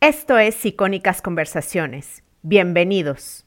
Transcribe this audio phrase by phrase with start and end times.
[0.00, 2.22] Esto es Icónicas Conversaciones.
[2.42, 3.44] Bienvenidos.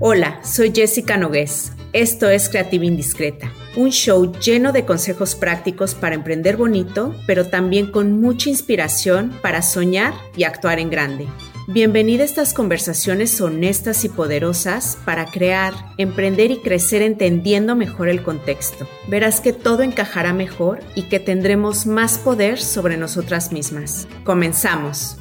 [0.00, 1.72] Hola, soy Jessica Nogués.
[1.92, 7.92] Esto es Creativa Indiscreta, un show lleno de consejos prácticos para emprender bonito, pero también
[7.92, 11.28] con mucha inspiración para soñar y actuar en grande.
[11.70, 18.22] Bienvenida a estas conversaciones honestas y poderosas para crear, emprender y crecer entendiendo mejor el
[18.22, 18.88] contexto.
[19.06, 24.08] Verás que todo encajará mejor y que tendremos más poder sobre nosotras mismas.
[24.24, 25.18] Comenzamos.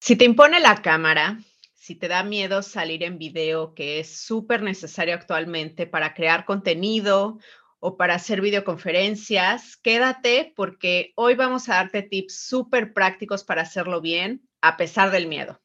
[0.00, 1.38] Si te impone la cámara,
[1.74, 7.38] si te da miedo salir en video, que es súper necesario actualmente para crear contenido
[7.78, 14.00] o para hacer videoconferencias, quédate porque hoy vamos a darte tips súper prácticos para hacerlo
[14.00, 15.60] bien a pesar del miedo.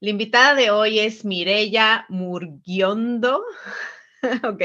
[0.00, 3.44] La invitada de hoy es Mireya Murguiondo.
[4.44, 4.62] ok.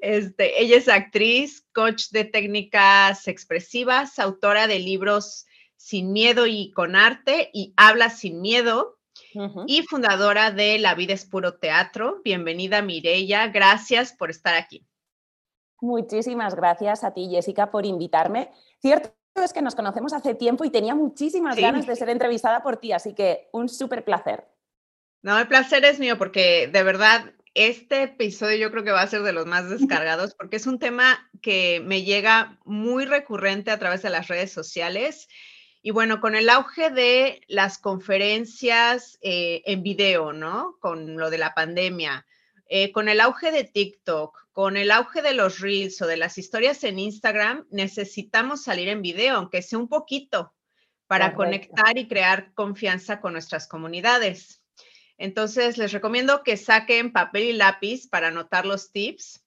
[0.00, 6.96] Este, ella es actriz, coach de técnicas expresivas, autora de libros Sin Miedo y con
[6.96, 8.96] Arte y Habla Sin Miedo,
[9.66, 12.20] y fundadora de La Vida es Puro Teatro.
[12.24, 13.48] Bienvenida, Mireya.
[13.48, 14.86] Gracias por estar aquí.
[15.80, 18.50] Muchísimas gracias a ti, Jessica, por invitarme.
[18.80, 22.78] Cierto es que nos conocemos hace tiempo y tenía muchísimas ganas de ser entrevistada por
[22.78, 24.44] ti, así que un súper placer.
[25.22, 29.08] No, el placer es mío porque de verdad este episodio yo creo que va a
[29.08, 33.78] ser de los más descargados porque es un tema que me llega muy recurrente a
[33.78, 35.28] través de las redes sociales.
[35.82, 40.76] Y bueno, con el auge de las conferencias eh, en video, ¿no?
[40.80, 42.26] Con lo de la pandemia,
[42.68, 46.38] eh, con el auge de TikTok, con el auge de los reels o de las
[46.38, 50.54] historias en Instagram, necesitamos salir en video, aunque sea un poquito,
[51.06, 54.62] para conectar y crear confianza con nuestras comunidades.
[55.18, 59.44] Entonces, les recomiendo que saquen papel y lápiz para anotar los tips.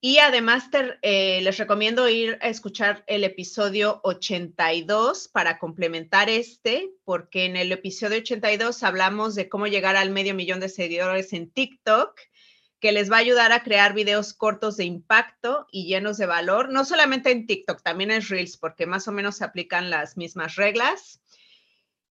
[0.00, 0.64] Y además
[1.02, 7.70] eh, les recomiendo ir a escuchar el episodio 82 para complementar este, porque en el
[7.70, 12.18] episodio 82 hablamos de cómo llegar al medio millón de seguidores en TikTok
[12.80, 16.70] que les va a ayudar a crear videos cortos de impacto y llenos de valor,
[16.70, 20.56] no solamente en TikTok, también en Reels, porque más o menos se aplican las mismas
[20.56, 21.20] reglas.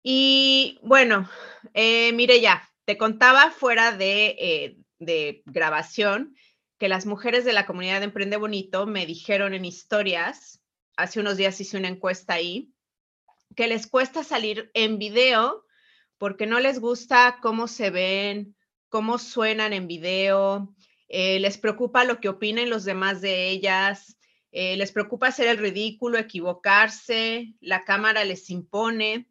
[0.01, 1.29] Y bueno,
[1.73, 6.35] eh, mire ya, te contaba fuera de, eh, de grabación
[6.77, 10.61] que las mujeres de la comunidad de Emprende Bonito me dijeron en historias,
[10.95, 12.73] hace unos días hice una encuesta ahí,
[13.55, 15.65] que les cuesta salir en video
[16.17, 18.55] porque no les gusta cómo se ven,
[18.93, 20.71] cómo suenan en video,
[21.07, 24.19] eh, les preocupa lo que opinen los demás de ellas,
[24.51, 29.27] eh, les preocupa hacer el ridículo, equivocarse, la cámara les impone.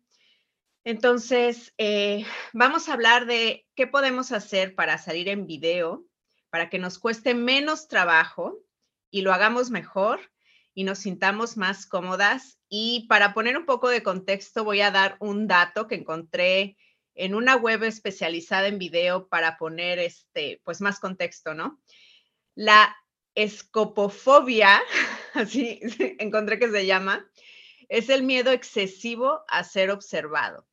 [0.83, 6.05] Entonces, eh, vamos a hablar de qué podemos hacer para salir en video,
[6.51, 8.59] para que nos cueste menos trabajo
[9.13, 10.33] y lo hagamos mejor
[10.75, 12.59] y nos sintamos más cómodas.
[12.69, 16.77] Y para poner un poco de contexto, voy a dar un dato que encontré
[17.15, 21.81] en una web especializada en video para poner este, pues más contexto, ¿no?
[22.55, 22.97] La
[23.35, 24.83] escopofobia,
[25.35, 25.81] así
[26.19, 27.29] encontré que se llama,
[27.89, 30.67] es el miedo excesivo a ser observado.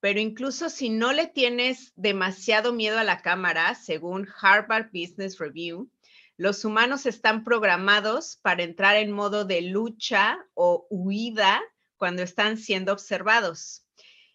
[0.00, 5.90] Pero incluso si no le tienes demasiado miedo a la cámara, según Harvard Business Review,
[6.36, 11.62] los humanos están programados para entrar en modo de lucha o huida
[11.96, 13.83] cuando están siendo observados.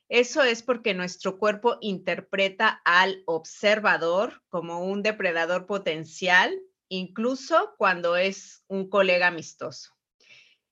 [0.09, 8.63] Eso es porque nuestro cuerpo interpreta al observador como un depredador potencial, incluso cuando es
[8.67, 9.93] un colega amistoso.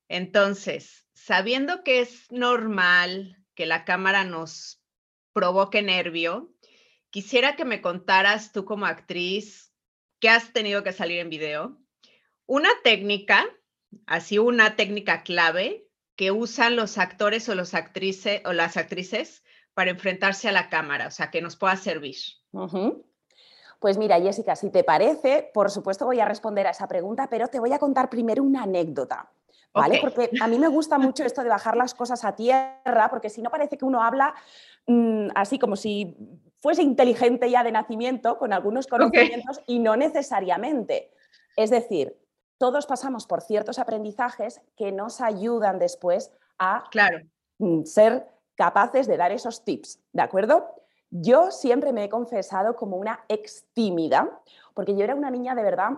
[0.09, 4.83] Entonces, sabiendo que es normal que la cámara nos
[5.33, 6.51] provoque nervio,
[7.11, 9.71] quisiera que me contaras tú como actriz
[10.19, 11.79] que has tenido que salir en video.
[12.47, 13.45] Una técnica,
[14.07, 15.86] así una técnica clave
[16.17, 21.07] que usan los actores o, los actrices, o las actrices para enfrentarse a la cámara,
[21.07, 22.15] o sea, que nos pueda servir.
[23.79, 27.47] Pues mira, Jessica, si te parece, por supuesto voy a responder a esa pregunta, pero
[27.47, 29.31] te voy a contar primero una anécdota.
[29.73, 29.99] ¿Vale?
[30.01, 33.43] Porque a mí me gusta mucho esto de bajar las cosas a tierra, porque si
[33.43, 34.33] no parece que uno habla
[34.87, 36.17] mm, así como si
[36.57, 41.11] fuese inteligente ya de nacimiento, con algunos conocimientos, y no necesariamente.
[41.55, 42.17] Es decir,
[42.57, 47.19] todos pasamos por ciertos aprendizajes que nos ayudan después a claro.
[47.59, 50.75] Mm, ser capaces de dar esos tips, ¿de acuerdo?
[51.09, 54.41] Yo siempre me he confesado como una ex tímida,
[54.73, 55.91] porque yo era una niña de verdad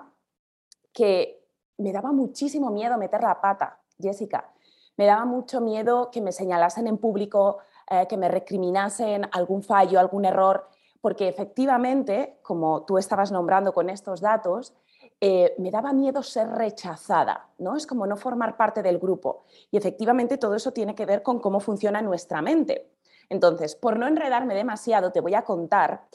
[0.94, 1.44] que
[1.78, 4.52] me daba muchísimo miedo meter la pata, Jessica.
[4.98, 7.60] Me daba mucho miedo que me señalasen en público,
[7.90, 10.68] eh, que me recriminasen algún fallo, algún error,
[11.02, 14.76] porque efectivamente, como tú estabas nombrando con estos datos,
[15.22, 17.76] eh, me daba miedo ser rechazada, ¿no?
[17.76, 19.44] Es como no formar parte del grupo.
[19.70, 22.92] Y efectivamente todo eso tiene que ver con cómo funciona nuestra mente.
[23.28, 26.08] Entonces, por no enredarme demasiado, te voy a contar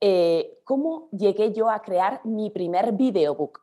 [0.00, 3.60] eh, cómo llegué yo a crear mi primer videobook.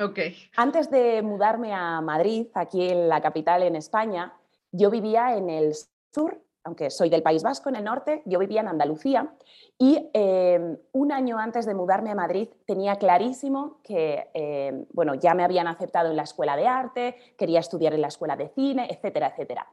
[0.00, 0.36] Okay.
[0.56, 4.34] Antes de mudarme a Madrid, aquí en la capital en España,
[4.72, 5.74] yo vivía en el
[6.14, 9.32] sur aunque soy del País Vasco, en el norte, yo vivía en Andalucía
[9.78, 15.34] y em, un año antes de mudarme a Madrid tenía clarísimo que, em, bueno, ya
[15.34, 18.88] me habían aceptado en la escuela de arte, quería estudiar en la escuela de cine,
[18.90, 19.66] etcétera, etcétera.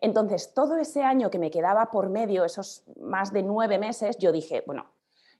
[0.00, 4.32] Entonces, todo ese año que me quedaba por medio, esos más de nueve meses, yo
[4.32, 4.86] dije, bueno,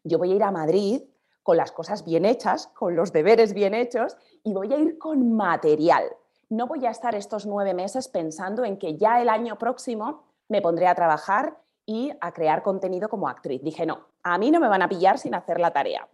[0.04, 1.02] yo voy a ir a Madrid
[1.42, 5.32] con las cosas bien hechas, con los deberes bien hechos y voy a ir con
[5.32, 6.04] material.
[6.50, 10.60] No voy a estar estos nueve meses pensando en que ya el año próximo me
[10.60, 11.56] pondré a trabajar
[11.86, 13.62] y a crear contenido como actriz.
[13.62, 16.08] Dije, no, a mí no me van a pillar sin hacer la tarea.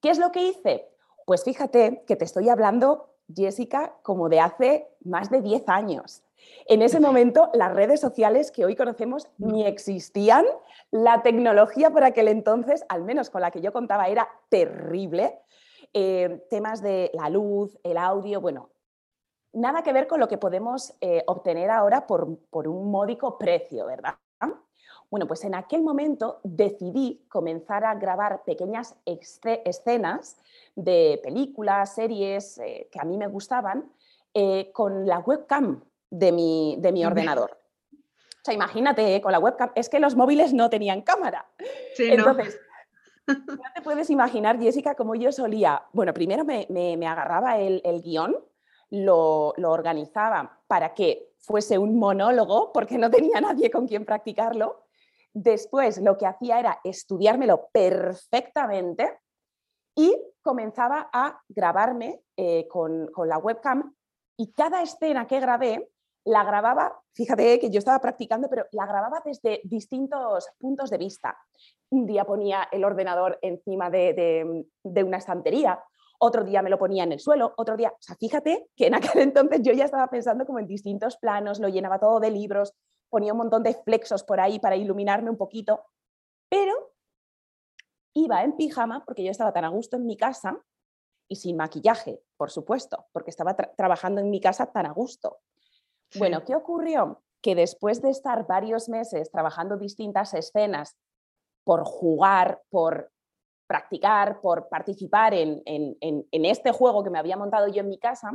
[0.00, 0.88] ¿Qué es lo que hice?
[1.24, 6.22] Pues fíjate que te estoy hablando, Jessica, como de hace más de 10 años.
[6.66, 10.44] En ese momento las redes sociales que hoy conocemos ni existían.
[10.90, 15.40] La tecnología por aquel entonces, al menos con la que yo contaba, era terrible.
[15.92, 18.70] Eh, temas de la luz, el audio, bueno,
[19.56, 24.14] nada que ver con lo que podemos eh, obtener ahora por, un módico precio, ¿verdad?
[25.08, 30.36] Bueno, pues en aquel momento decidí comenzar a grabar pequeñas escenas
[30.74, 33.92] de películas, series eh, que a mí me gustaban
[34.34, 35.80] eh, con la webcam
[36.10, 37.56] de mi, de mi ordenador.
[37.92, 41.46] O sea, imagínate, con la webcam, es que los móviles no tenían cámara.
[41.94, 42.60] Sí, Entonces,
[43.28, 43.34] no.
[43.74, 45.84] te puedes imaginar, Jessica, cómo yo solía.
[45.92, 48.36] Bueno, primero me, agarraba el, el guion
[48.90, 54.84] lo, organizaba para que fuese un monólogo, porque no tenía nadie con quien practicarlo.
[55.32, 59.20] Después lo que hacía era estudiármelo perfectamente
[59.94, 63.94] y comenzaba a grabarme eh, con, la webcam
[64.36, 65.90] y cada escena que grabé
[66.24, 71.38] la grababa, fíjate que yo estaba practicando, pero la grababa desde distintos puntos de vista.
[71.90, 75.80] Un día ponía el ordenador encima de una estantería,
[76.18, 78.94] otro día me lo ponía en el suelo, otro día, o sea, fíjate que en
[78.94, 82.74] aquel entonces yo ya estaba pensando como en distintos planos, lo llenaba todo de libros,
[83.08, 85.84] ponía un montón de flexos por ahí para iluminarme un poquito,
[86.48, 86.92] pero
[88.14, 90.58] iba en pijama porque yo estaba tan a gusto en mi casa
[91.28, 95.38] y sin maquillaje, por supuesto, porque estaba trabajando en mi casa tan a gusto.
[96.16, 97.22] Bueno, ¿qué ocurrió?
[97.42, 100.96] Que después de estar varios meses trabajando distintas escenas
[101.64, 103.10] por jugar, por
[103.66, 105.62] practicar, por participar en,
[106.30, 108.30] este juego que me había montado yo en mi casa,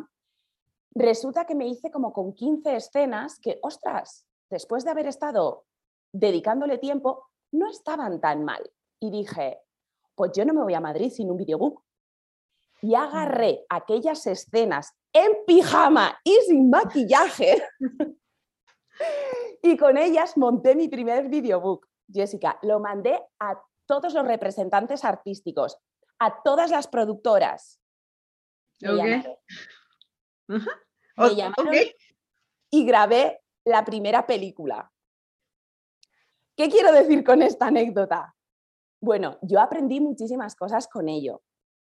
[0.94, 5.66] resulta que me hice como con 15 escenas que, ostras, después de haber estado
[6.14, 8.62] dedicándole tiempo, no estaban tan mal.
[9.00, 9.60] Y dije,
[10.16, 11.84] pues yo no me voy a Madrid sin un videobook.
[12.82, 17.64] Y agarré aquellas escenas en pijama y sin maquillaje.
[19.64, 21.88] y con ellas monté mi primer videobook.
[22.12, 23.62] Jessica, lo mandé a
[23.92, 25.78] todos los representantes artísticos,
[26.18, 27.82] a todas las productoras.
[32.70, 34.90] y grabé la primera película.
[36.56, 38.34] ¿Qué quiero decir con esta anécdota?
[39.02, 41.44] Bueno, yo aprendí muchísimas cosas con ello.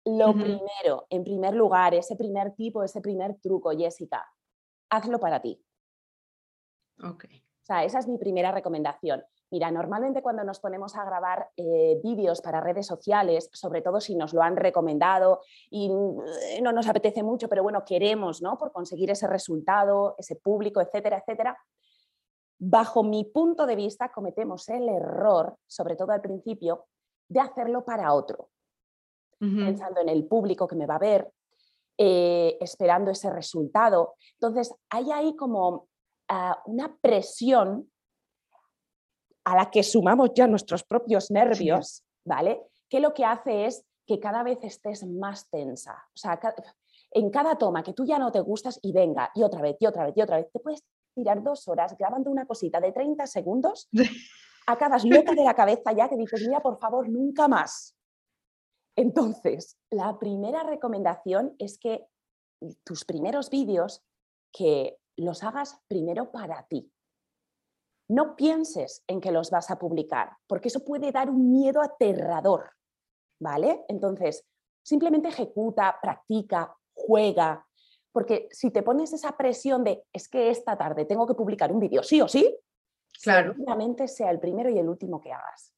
[0.06, 4.26] Lo primero, en primer lugar, ese primer tipo, ese primer truco, Jessica,
[4.90, 5.62] hazlo para ti.
[7.04, 7.26] Ok.
[7.70, 9.24] Sea, esa es mi primera recomendación.
[9.52, 14.16] Mira, normalmente cuando nos ponemos a grabar eh, vídeos para redes sociales, sobre todo si
[14.16, 18.58] nos lo han recomendado y mm, no nos apetece mucho, pero bueno, queremos, ¿no?
[18.58, 21.60] Por conseguir ese resultado, ese público, etcétera, etcétera.
[22.58, 26.88] Bajo mi punto de vista, cometemos el error, sobre todo al principio,
[27.28, 28.50] de hacerlo para otro,
[29.38, 31.32] pensando en el público que me va a ver,
[32.00, 34.16] eh, esperando ese resultado.
[34.34, 35.90] Entonces, hay ahí como
[36.66, 37.92] una presión
[39.46, 42.62] a la que sumamos ya nuestros propios nervios, ¿vale?
[42.88, 45.94] Que lo que hace es que cada vez estés más tensa.
[46.14, 46.40] O sea,
[47.12, 49.88] en cada toma que tú ya no te gustas y venga, y otra vez, y
[49.88, 50.84] otra vez, y otra vez, te puedes
[51.16, 53.90] tirar dos horas grabando una cosita de 30 segundos,
[54.68, 57.96] acabas loca de la cabeza ya que dices, mira, por favor, nunca más.
[58.96, 62.06] Entonces, la primera recomendación es que
[62.84, 64.04] tus primeros vídeos,
[64.52, 66.92] que los hagas primero para ti
[68.10, 72.72] no pienses en que los vas a publicar, porque eso puede dar un miedo aterrador,
[73.40, 73.86] ¿vale?
[73.88, 74.46] Entonces,
[74.84, 77.66] simplemente ejecuta, practica, juega,
[78.12, 81.80] porque si te pones esa presión de es que esta tarde tengo que publicar un
[81.80, 82.58] vídeo, sí o sí,
[83.22, 83.54] claro.
[83.54, 85.74] seguramente sea el primero y el último que hagas.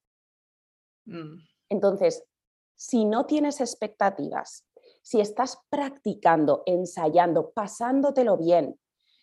[1.05, 1.37] Mm.
[1.69, 2.23] Entonces,
[2.75, 4.65] si no tienes expectativas,
[5.01, 8.79] si estás practicando, ensayando, pasándotelo bien,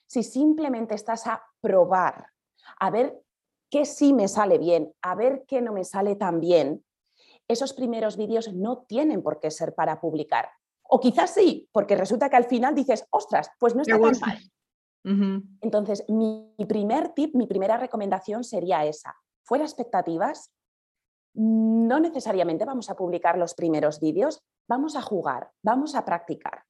[0.08, 2.28] si simplemente estás a probar,
[2.80, 3.22] a ver
[3.70, 6.84] qué sí me sale bien, a ver qué no me sale tan bien,
[7.46, 10.50] esos primeros vídeos no tienen por qué ser para publicar.
[10.82, 14.38] O quizás sí, porque resulta que al final dices, ostras, pues no está tan mal.
[15.60, 19.14] Entonces, mi primer tip, mi primera recomendación sería esa.
[19.44, 20.52] Fuera expectativas,
[21.34, 26.64] no necesariamente vamos a publicar los primeros vídeos, vamos a jugar, vamos a practicar.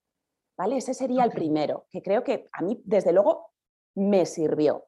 [0.59, 0.79] ¿Vale?
[0.79, 3.53] Ese sería el primero, que creo que a mí, desde luego,
[3.95, 4.87] me sirvió.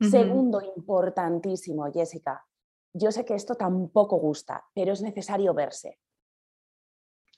[0.00, 2.44] Segundo, importantísimo, Jessica,
[2.92, 6.00] yo sé que esto tampoco gusta, pero es necesario verse.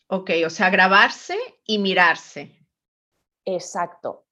[0.08, 2.56] Ok, o sea, grabarse y mirarse.
[3.44, 4.26] Exacto.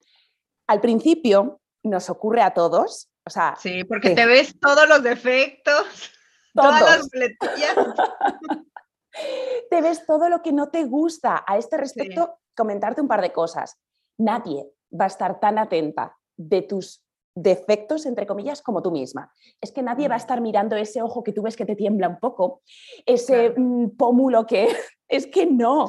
[0.67, 3.57] Al principio nos ocurre a todos, o sea...
[3.61, 6.13] Sí, porque te ves todos los defectos,
[6.55, 7.11] todas las
[9.71, 11.45] te ves todo lo que no te gusta.
[11.47, 13.81] A este respecto, comentarte un par de cosas.
[14.19, 19.33] Nadie va a estar tan atenta de tus defectos, entre comillas, como tú misma.
[19.61, 22.09] Es que nadie va a estar mirando ese ojo que tú ves que te tiembla
[22.09, 22.63] un poco,
[23.07, 24.69] ese mm, pómulo que
[25.09, 25.89] es que no.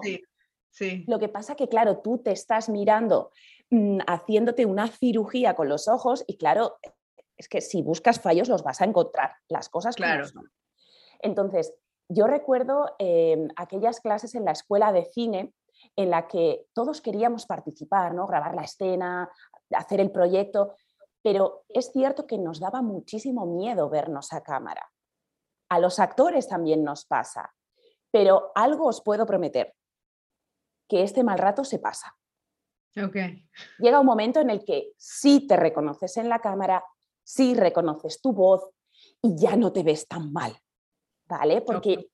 [0.72, 3.32] Sí, Lo que pasa que, claro, tú te estás mirando
[3.70, 6.78] mm, haciéndote una cirugía con los ojos y, claro,
[7.38, 10.26] es que si buscas fallos los vas a encontrar, las cosas claro.
[10.26, 10.50] son.
[11.20, 11.74] Entonces,
[12.10, 15.54] yo recuerdo em, aquellas clases en la escuela de cine
[15.96, 18.28] en la que todos queríamos participar, ¿no?
[18.28, 19.30] grabar la escena,
[19.72, 20.76] hacer el proyecto,
[21.22, 24.92] pero es cierto que nos daba muchísimo miedo vernos a cámara.
[25.70, 27.54] A los actores también nos pasa,
[28.12, 29.74] pero algo os puedo prometer,
[30.88, 32.16] que este mal rato se pasa.
[32.96, 33.46] Okay.
[33.80, 36.84] Llega un momento en el que sí te reconoces en la cámara,
[37.24, 38.70] sí reconoces tu voz
[39.22, 40.56] y ya no te ves tan mal,
[41.28, 41.62] ¿vale?
[41.62, 42.12] Porque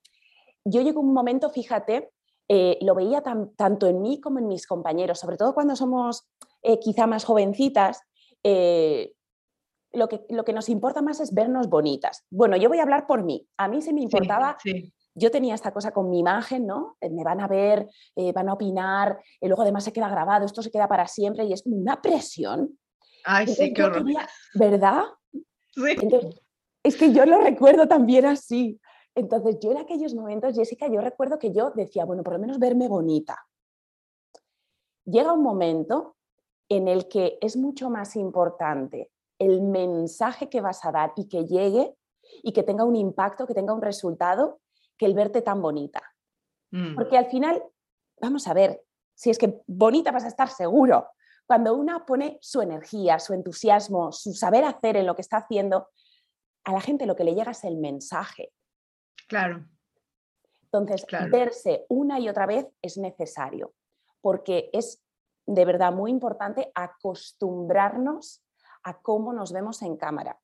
[0.63, 2.11] yo llego un momento, fíjate,
[2.53, 3.23] eh, lo veía
[3.55, 6.27] tanto en mí como en mis compañeros, sobre todo cuando somos
[6.61, 8.01] eh, quizá más jovencitas,
[8.43, 9.13] eh,
[9.93, 12.25] lo, que, lo que nos importa más es vernos bonitas.
[12.29, 13.47] Bueno, yo voy a hablar por mí.
[13.55, 14.57] A mí se me importaba,
[15.15, 16.97] yo tenía esta cosa con mi imagen, ¿no?
[16.99, 20.61] Me van a ver, eh, van a opinar, y luego además se queda grabado, esto
[20.61, 22.77] se queda para siempre y es como una presión.
[23.23, 24.03] Ay, sí, qué horror.
[24.55, 25.03] ¿Verdad?
[25.73, 25.95] Sí.
[26.83, 28.77] es que yo lo recuerdo también así.
[29.15, 32.59] Entonces, yo en aquellos momentos, Jessica, yo recuerdo que yo decía, bueno, por lo menos
[32.59, 33.37] verme bonita.
[35.05, 36.15] Llega un momento
[36.69, 41.45] en el que es mucho más importante el mensaje que vas a dar y que
[41.45, 41.95] llegue
[42.43, 44.61] y que tenga un impacto, que tenga un resultado,
[44.97, 46.01] que el verte tan bonita.
[46.69, 46.95] Mm.
[46.95, 47.61] Porque al final,
[48.21, 48.83] vamos a ver,
[49.15, 51.07] si es que bonita vas a estar seguro.
[51.45, 55.89] Cuando una pone su energía, su entusiasmo, su saber hacer en lo que está haciendo,
[56.63, 58.53] a la gente lo que le llega es el mensaje.
[59.27, 59.65] Claro.
[60.63, 63.73] Entonces, verse una y otra vez es necesario,
[64.21, 65.03] porque es
[65.45, 68.41] de verdad muy importante acostumbrarnos
[68.83, 70.39] a cómo nos vemos en cámara,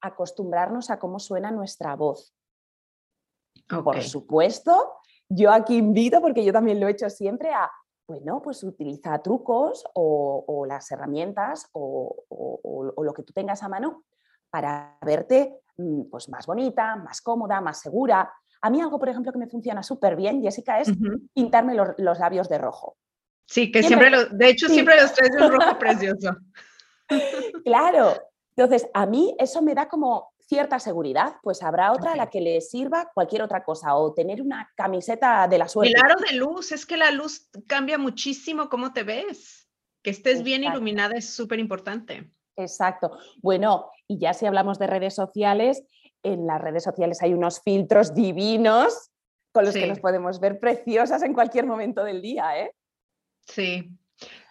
[0.00, 2.34] acostumbrarnos a cómo suena nuestra voz.
[3.68, 4.94] Por supuesto,
[5.28, 7.70] yo aquí invito, porque yo también lo he hecho siempre, a,
[8.08, 12.24] bueno, pues utiliza trucos o, las herramientas o,
[13.02, 14.04] lo que tú tengas a mano
[14.50, 18.32] para verte mm, pues, más bonita, más cómoda, más segura.
[18.62, 20.90] A mí algo, por ejemplo, que me funciona súper bien, Jessica, es
[21.34, 22.96] pintarme los labios de rojo.
[23.46, 26.36] Sí, que siempre, lo, de hecho, siempre los tres de un rojo precioso.
[27.64, 28.14] Claro.
[28.56, 32.40] Entonces, a mí eso me da como cierta seguridad, pues habrá otra a la que
[32.40, 35.92] le sirva cualquier otra cosa o tener una camiseta de la suerte.
[35.96, 39.68] El aro de luz, es que la luz cambia muchísimo cómo te ves.
[40.02, 42.30] Que estés bien iluminada es súper importante.
[42.56, 43.18] Exacto.
[43.42, 45.84] Bueno, y ya si hablamos de redes sociales,
[46.22, 49.10] en las redes sociales hay unos filtros divinos
[49.52, 52.72] con los que nos podemos ver preciosas en cualquier momento del día, ¿eh?
[53.46, 53.90] Sí,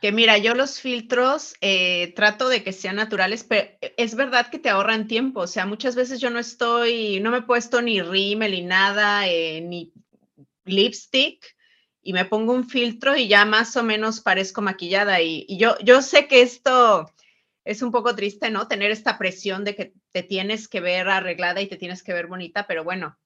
[0.01, 4.59] que mira, yo los filtros eh, trato de que sean naturales, pero es verdad que
[4.59, 5.41] te ahorran tiempo.
[5.41, 9.27] O sea, muchas veces yo no estoy, no me he puesto ni rímel ni nada,
[9.27, 9.91] eh, ni
[10.65, 11.55] lipstick,
[12.01, 15.21] y me pongo un filtro y ya más o menos parezco maquillada.
[15.21, 17.09] Y, y, yo, yo sé que esto
[17.65, 18.67] es un poco triste, ¿no?
[18.67, 22.27] Tener esta presión de que te tienes que ver arreglada y te tienes que ver
[22.27, 23.17] bonita, pero bueno,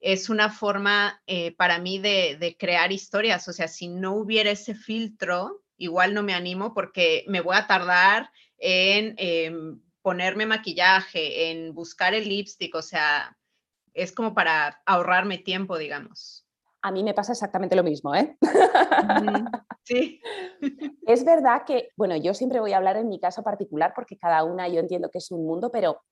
[0.00, 3.46] es una forma eh, para mí de, crear historias.
[3.46, 7.66] O sea, si no hubiera ese filtro, igual no me animo porque me voy a
[7.66, 12.74] tardar en em, ponerme maquillaje, en buscar el lipstick.
[12.74, 13.36] O sea,
[13.92, 16.43] es como para ahorrarme tiempo, digamos.
[16.84, 18.36] A mí me pasa exactamente lo mismo, ¿eh?
[19.84, 20.20] Sí.
[21.06, 24.44] Es verdad que, bueno, yo siempre voy a hablar en mi caso particular porque cada
[24.44, 26.02] una yo entiendo que es un mundo, pero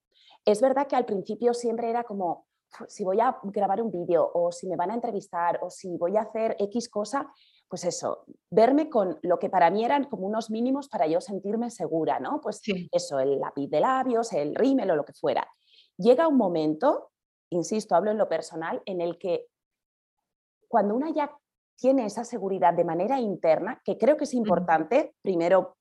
[0.47, 2.47] es verdad que al principio siempre era como,
[2.88, 6.17] si voy a grabar un vídeo o si me van a entrevistar o si voy
[6.17, 7.31] a hacer X cosa,
[7.69, 11.71] pues eso, verme con lo que para mí eran como unos mínimos para yo sentirme
[11.71, 12.41] segura, ¿no?
[12.43, 15.47] Pues eso, el lápiz de labios, el rímel o lo que fuera.
[15.99, 17.11] Llega un momento,
[17.50, 19.47] insisto, hablo en lo personal, en el que
[20.73, 21.31] cuando una ya
[21.76, 25.76] tiene esa seguridad de manera interna, que creo que es importante, primero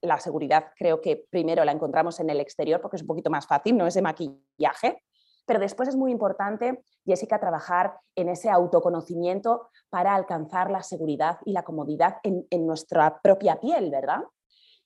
[0.00, 3.48] la seguridad creo que primero la encontramos en el exterior porque es un poquito más
[3.48, 5.02] fácil, no ese maquillaje,
[5.46, 11.52] pero después es muy importante, Jessica, trabajar en ese autoconocimiento para alcanzar la seguridad y
[11.52, 14.22] la comodidad en, nuestra propia piel, ¿verdad?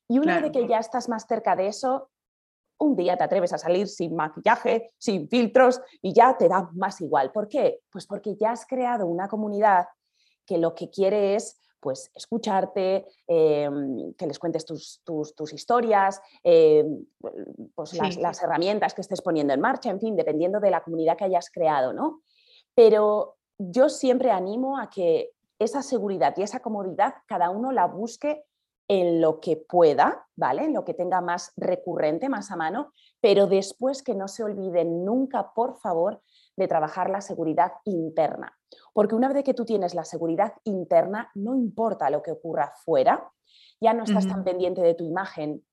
[0.08, 2.08] Y una vez que ya estás más cerca de eso,
[2.78, 7.00] un día te atreves a salir sin maquillaje, sin filtros y ya te da más
[7.00, 7.32] igual.
[7.32, 7.80] ¿Por qué?
[7.90, 9.86] Pues porque ya has creado una comunidad
[10.44, 17.06] que lo que quiere es pues escucharte, em, que les cuentes tus, historias, em,
[17.74, 21.24] pues las, herramientas que estés poniendo en marcha, en fin, dependiendo de la comunidad que
[21.24, 22.22] hayas creado, ¿no?
[22.74, 28.44] Pero yo siempre animo a que esa seguridad y esa comodidad cada uno la busque
[28.88, 30.64] en lo que pueda, ¿vale?
[30.64, 35.04] En lo que tenga más recurrente, más a mano, pero después que no se olviden
[35.04, 36.22] nunca, por favor,
[36.56, 38.56] de trabajar la seguridad interna.
[38.92, 43.30] Porque una vez que tú tienes la seguridad interna, no importa lo que ocurra fuera,
[43.80, 45.64] ya no estás tan pendiente de tu imagen,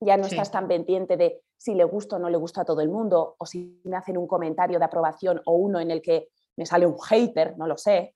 [0.00, 2.80] ya no estás tan pendiente de si le gusta o no le gusta a todo
[2.80, 6.28] el mundo, o si me hacen un comentario de aprobación o uno en el que
[6.56, 8.14] me sale un hater, no lo sé.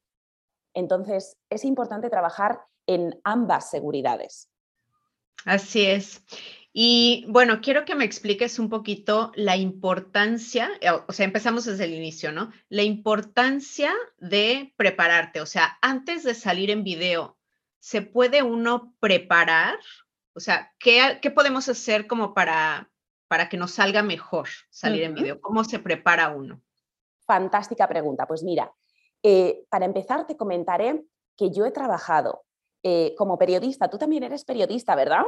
[0.74, 4.50] Entonces, es importante trabajar en ambas seguridades.
[5.44, 6.22] Así es.
[6.76, 11.84] Y bueno, quiero que me expliques un poquito la importancia, eh, o sea, empezamos desde
[11.84, 12.50] el inicio, ¿no?
[12.68, 17.38] La importancia de prepararte, o sea, antes de salir en video,
[17.78, 19.78] ¿se puede uno preparar?
[20.34, 22.90] O sea, ¿qué, podemos hacer como para,
[23.28, 25.40] para que nos salga mejor salir en video?
[25.40, 26.60] ¿Cómo se prepara uno?
[27.24, 28.26] Fantástica pregunta.
[28.26, 28.74] Pues mira,
[29.22, 31.04] eh, para empezar te comentaré
[31.36, 32.44] que yo he trabajado
[32.86, 33.88] eh, como periodista.
[33.88, 35.24] Tú también eres periodista, ¿verdad?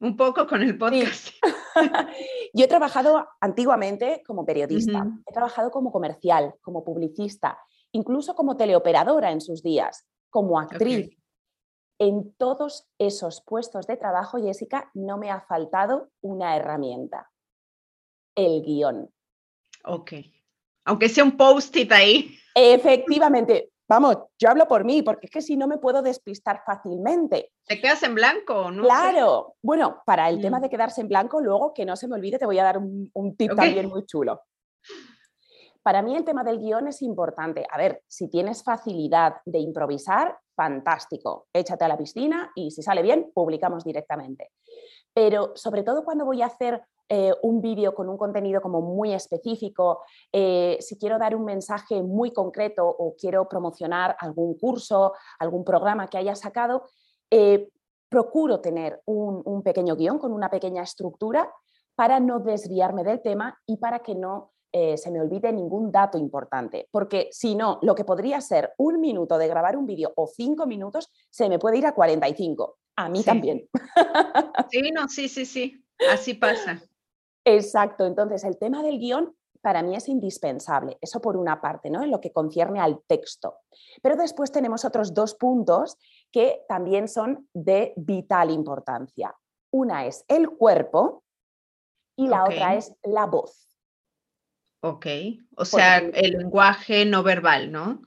[0.00, 1.28] Un poco con el podcast.
[2.54, 7.58] Yo he trabajado antiguamente como periodista, he trabajado como comercial, como publicista,
[7.92, 11.10] incluso como teleoperadora en sus días, como actriz.
[11.98, 17.30] En todos esos puestos de trabajo, Jessica, no me ha faltado una herramienta,
[18.34, 19.10] el guion.
[19.84, 20.12] Ok.
[20.86, 22.38] Aunque sea un post-it ahí.
[22.54, 27.52] Efectivamente, Vamos, yo hablo por mí, porque es que si no me puedo despistar fácilmente.
[27.64, 28.70] ¿Te quedas en blanco?
[28.70, 29.54] No claro.
[29.62, 30.62] Bueno, para el tema mm.
[30.62, 33.36] de quedarse en blanco, luego que no se me olvide, te voy a dar un,
[33.36, 34.42] tip también muy chulo.
[35.82, 37.64] Para mí el tema del guion es importante.
[37.70, 41.46] A ver, si tienes facilidad de improvisar, fantástico.
[41.52, 44.50] Échate a la piscina y si sale bien, publicamos directamente.
[45.16, 49.14] Pero sobre todo cuando voy a hacer eh, un vídeo con un contenido como muy
[49.14, 55.64] específico, eh, si quiero dar un mensaje muy concreto o quiero promocionar algún curso, algún
[55.64, 56.82] programa que haya sacado,
[57.30, 57.70] eh,
[58.10, 61.50] procuro tener un, pequeño guion con una pequeña estructura
[61.94, 64.52] para no desviarme del tema y para que no
[64.96, 69.38] se me olvide ningún dato importante, porque si no, lo que podría ser un minuto
[69.38, 72.78] de grabar un vídeo o cinco minutos, se me puede ir a 45.
[72.96, 73.68] A mí también.
[74.70, 76.82] Sí, no, sí, sí, sí, así pasa.
[77.44, 82.02] Exacto, entonces el tema del guion para mí es indispensable, eso por una parte, ¿no?
[82.02, 83.58] En lo que concierne al texto.
[84.02, 85.96] Pero después tenemos otros dos puntos
[86.30, 89.34] que también son de vital importancia.
[89.72, 91.24] Una es el cuerpo
[92.16, 93.65] y la otra es la voz.
[94.88, 95.06] Ok,
[95.56, 98.02] o sea, el lenguaje no verbal, ¿no?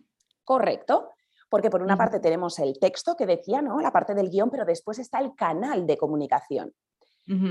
[0.45, 1.09] Correcto,
[1.49, 3.81] porque por una parte tenemos el texto que decía, ¿no?
[3.81, 6.73] La parte del guion, pero después está el canal de comunicación.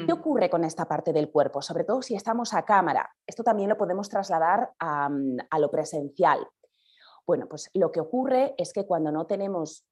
[0.07, 1.62] ¿Qué ocurre con esta parte del cuerpo?
[1.62, 3.14] Sobre todo si estamos a cámara.
[3.25, 5.09] Esto también lo podemos trasladar a,
[5.57, 6.41] lo presencial.
[7.25, 9.85] Bueno, pues lo que ocurre es que cuando no tenemos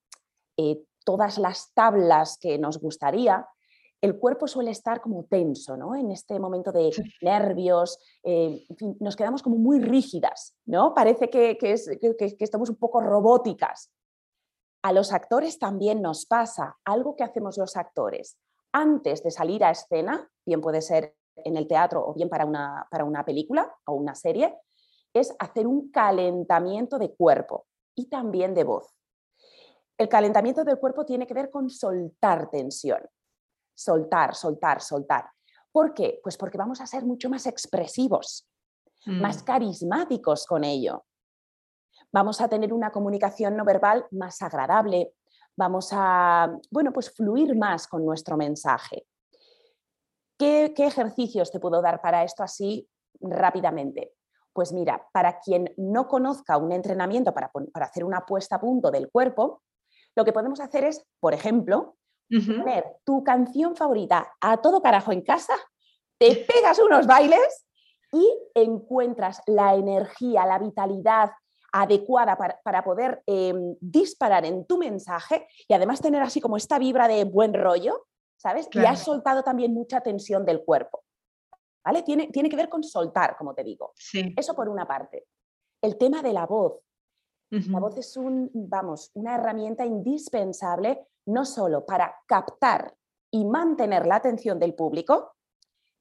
[0.56, 3.46] eh, todas las tablas que nos gustaría,
[4.00, 5.94] el cuerpo suele estar como tenso, ¿no?
[5.94, 6.90] En este momento de
[7.22, 10.94] nervios, eh, en fin, nos quedamos como muy rígidas, ¿no?
[10.94, 11.74] Parece que, que,
[12.38, 13.90] estamos un poco robóticas.
[14.82, 18.38] A los actores también nos pasa algo que hacemos los actores
[18.72, 22.86] antes de salir a escena, bien puede ser en el teatro o bien para una,
[22.90, 24.54] para una película o una serie,
[25.14, 28.98] es hacer un calentamiento de cuerpo y también de voz.
[29.96, 33.00] El calentamiento del cuerpo tiene que ver con soltar tensión.
[33.76, 35.30] Soltar, soltar, soltar.
[35.70, 36.18] ¿Por qué?
[36.22, 38.48] Pues porque vamos a ser mucho más expresivos,
[39.04, 39.44] más mm.
[39.44, 41.04] carismáticos con ello.
[42.10, 45.12] Vamos a tener una comunicación no verbal más agradable,
[45.54, 49.06] vamos a, bueno, pues fluir más con nuestro mensaje.
[50.38, 52.88] ¿Qué, ejercicios te puedo dar para esto así
[53.20, 54.14] rápidamente?
[54.52, 58.90] Pues mira, para quien no conozca un entrenamiento para, para hacer una puesta a punto
[58.90, 59.62] del cuerpo,
[60.14, 61.96] lo que podemos hacer es, por ejemplo,
[62.28, 65.54] poner tu canción favorita a todo carajo en casa,
[66.18, 67.66] te pegas unos bailes
[68.12, 71.30] y encuentras la energía, la vitalidad
[71.72, 77.06] adecuada para, poder em, disparar en tu mensaje y además tener así como esta vibra
[77.08, 78.68] de buen rollo, ¿sabes?
[78.72, 81.04] Y has soltado también mucha tensión del cuerpo.
[81.84, 82.02] ¿Vale?
[82.02, 83.92] Tiene, tiene que ver con soltar, como te digo.
[84.36, 85.26] Eso por una parte.
[85.80, 86.80] El tema de la voz.
[87.50, 92.94] La voz es un, vamos, una herramienta indispensable no solo para captar
[93.30, 95.34] y mantener la atención del público,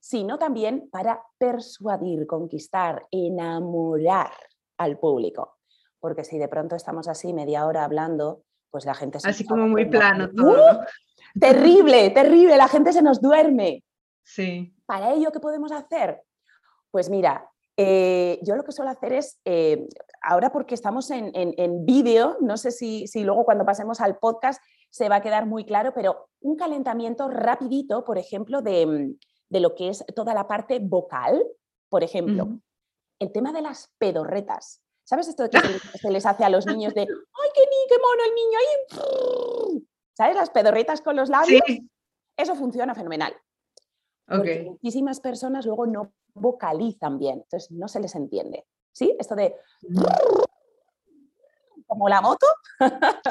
[0.00, 4.32] sino también para persuadir, conquistar, enamorar
[4.78, 5.58] al público.
[5.98, 9.28] Porque si de pronto estamos así media hora hablando, pues la gente se...
[9.28, 10.80] Así como muy plano todo.
[10.80, 10.84] ¡Uh!
[11.38, 13.84] Terrible, terrible, la gente se nos duerme.
[14.22, 14.74] Sí.
[14.86, 16.22] Para ello, ¿qué podemos hacer?
[16.90, 19.86] Pues mira, eh, yo lo que suelo hacer es, eh,
[20.22, 25.16] ahora porque estamos en, vídeo, no sé si, luego cuando pasemos al podcast se va
[25.16, 29.14] a quedar muy claro, pero un calentamiento rapidito, por ejemplo, de,
[29.50, 31.44] lo que es toda la parte vocal,
[31.90, 32.48] por ejemplo,
[33.18, 34.82] el tema de las pedorretas.
[35.04, 35.58] ¿Sabes esto que
[36.00, 38.58] se les, hace a los niños de, ¡ay, qué, ni, qué mono el niño!
[38.58, 39.86] Ahí!
[40.14, 40.34] ¿Sabes?
[40.34, 41.62] Las pedorretas con los labios.
[42.36, 43.34] Eso funciona fenomenal.
[44.26, 48.66] muchísimas personas luego no vocalizan bien, entonces no se les entiende.
[48.92, 49.14] ¿Sí?
[49.18, 49.54] Esto de
[51.86, 52.46] como la moto.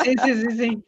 [0.04, 0.86] Sí, sí, sí, sí.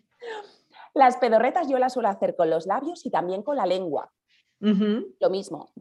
[0.94, 4.12] Las pedorretas yo las suelo hacer con los labios y también con la lengua.
[4.60, 5.72] Lo mismo.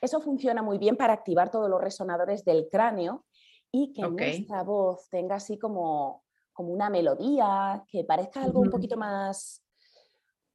[0.00, 3.24] Eso funciona muy bien para activar todos los resonadores del cráneo
[3.70, 8.96] y que nuestra voz tenga así como, como una melodía, que parezca algo un poquito
[8.96, 9.64] más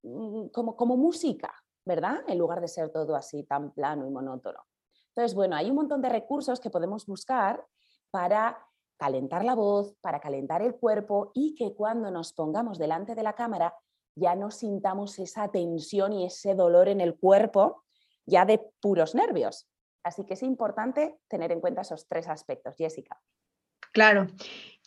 [0.03, 1.53] mm, como, como música,
[1.85, 2.21] ¿verdad?
[2.27, 4.65] En lugar de ser todo así tan plano y monótono.
[5.09, 7.65] Entonces, bueno, hay un montón de recursos que podemos buscar
[8.11, 8.65] para
[8.97, 13.33] calentar la voz, para calentar el cuerpo y que cuando nos pongamos delante de la
[13.33, 13.73] cámara
[14.15, 17.83] ya no sintamos esa tensión y ese dolor en el cuerpo
[18.25, 19.67] ya de puros nervios.
[20.03, 23.19] Así que es importante tener en cuenta esos tres aspectos, Jessica.
[23.91, 24.27] Claro.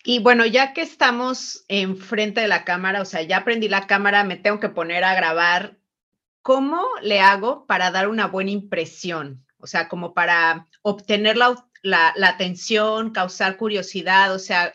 [0.04, 4.24] Y bueno, ya que estamos enfrente de la cámara, o sea, ya aprendí la cámara,
[4.24, 5.78] me tengo que poner a grabar
[6.44, 9.44] ¿cómo le hago para dar una buena impresión?
[9.58, 14.74] O sea, como para obtener la, atención, causar curiosidad, o sea,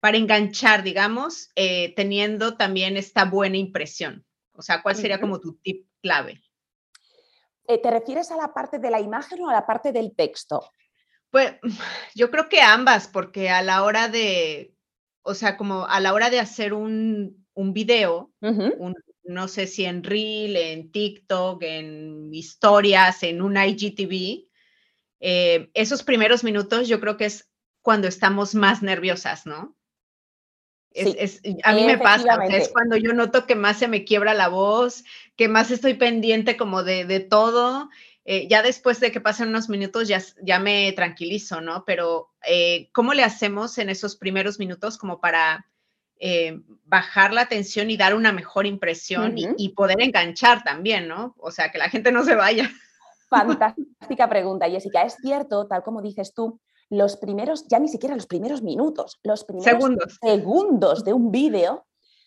[0.00, 4.26] para enganchar, digamos, eh, teniendo también esta buena impresión.
[4.52, 6.42] O sea, ¿cuál sería como tu tip clave?
[7.66, 10.70] Eh, ¿Te refieres a la parte de la imagen o a la parte del texto?
[11.30, 11.54] Pues
[12.14, 14.74] yo creo que ambas, porque a la hora de,
[15.22, 19.84] o sea, como a la hora de hacer un, un video, un, no sé si
[19.84, 24.48] en Reel, en TikTok, en historias, en un IGTV,
[25.20, 27.50] eh, esos primeros minutos yo creo que es
[27.82, 29.76] cuando estamos más nerviosas, ¿no?
[30.92, 34.48] Es, a mí me pasa, es cuando yo noto que más se me quiebra la
[34.48, 35.04] voz,
[35.36, 37.88] que más estoy pendiente como de, todo.
[38.24, 41.84] Eh, ya después de que pasen unos minutos ya, ya me tranquilizo, ¿no?
[41.84, 45.69] Pero eh, ¿cómo le hacemos en esos primeros minutos como para
[46.22, 51.34] eh, bajar la tensión y dar una mejor impresión y, poder enganchar también, ¿no?
[51.38, 52.68] O sea, que la gente no se vaya.
[53.30, 55.02] Fantástica pregunta, Jessica.
[55.02, 59.44] Es cierto, tal como dices tú, los primeros, ya ni siquiera los primeros minutos, los
[59.44, 61.86] primeros segundos, segundos de un vídeo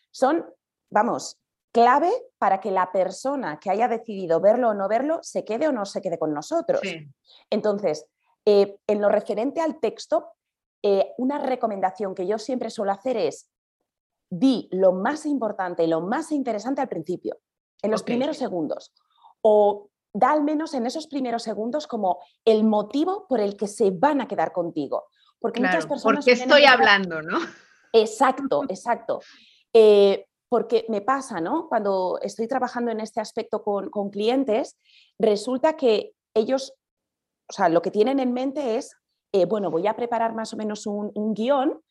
[0.09, 0.43] son,
[0.89, 1.37] vamos,
[1.71, 5.71] clave para que la persona que haya decidido verlo o no verlo se quede o
[5.71, 6.81] no se quede con nosotros.
[7.51, 8.07] Entonces,
[8.43, 10.31] eh, en lo referente al texto,
[10.81, 13.49] eh, una recomendación que yo siempre suelo hacer es
[14.39, 17.37] di lo más importante y lo más interesante al principio,
[17.81, 18.93] en los primeros segundos.
[19.41, 23.91] O da al menos en esos primeros segundos como el motivo por el que se
[23.91, 25.05] van a quedar contigo.
[25.39, 26.25] Porque muchas personas...
[26.25, 27.39] Porque estoy hablando, ¿no?
[27.91, 29.19] Exacto, exacto.
[29.73, 31.67] Eh, porque me pasa, ¿no?
[31.67, 34.77] Cuando estoy trabajando en este aspecto con, clientes,
[35.19, 36.73] resulta que ellos,
[37.49, 38.95] o sea, lo que tienen en mente es,
[39.31, 41.81] eh, bueno, voy a preparar más o menos un, un guion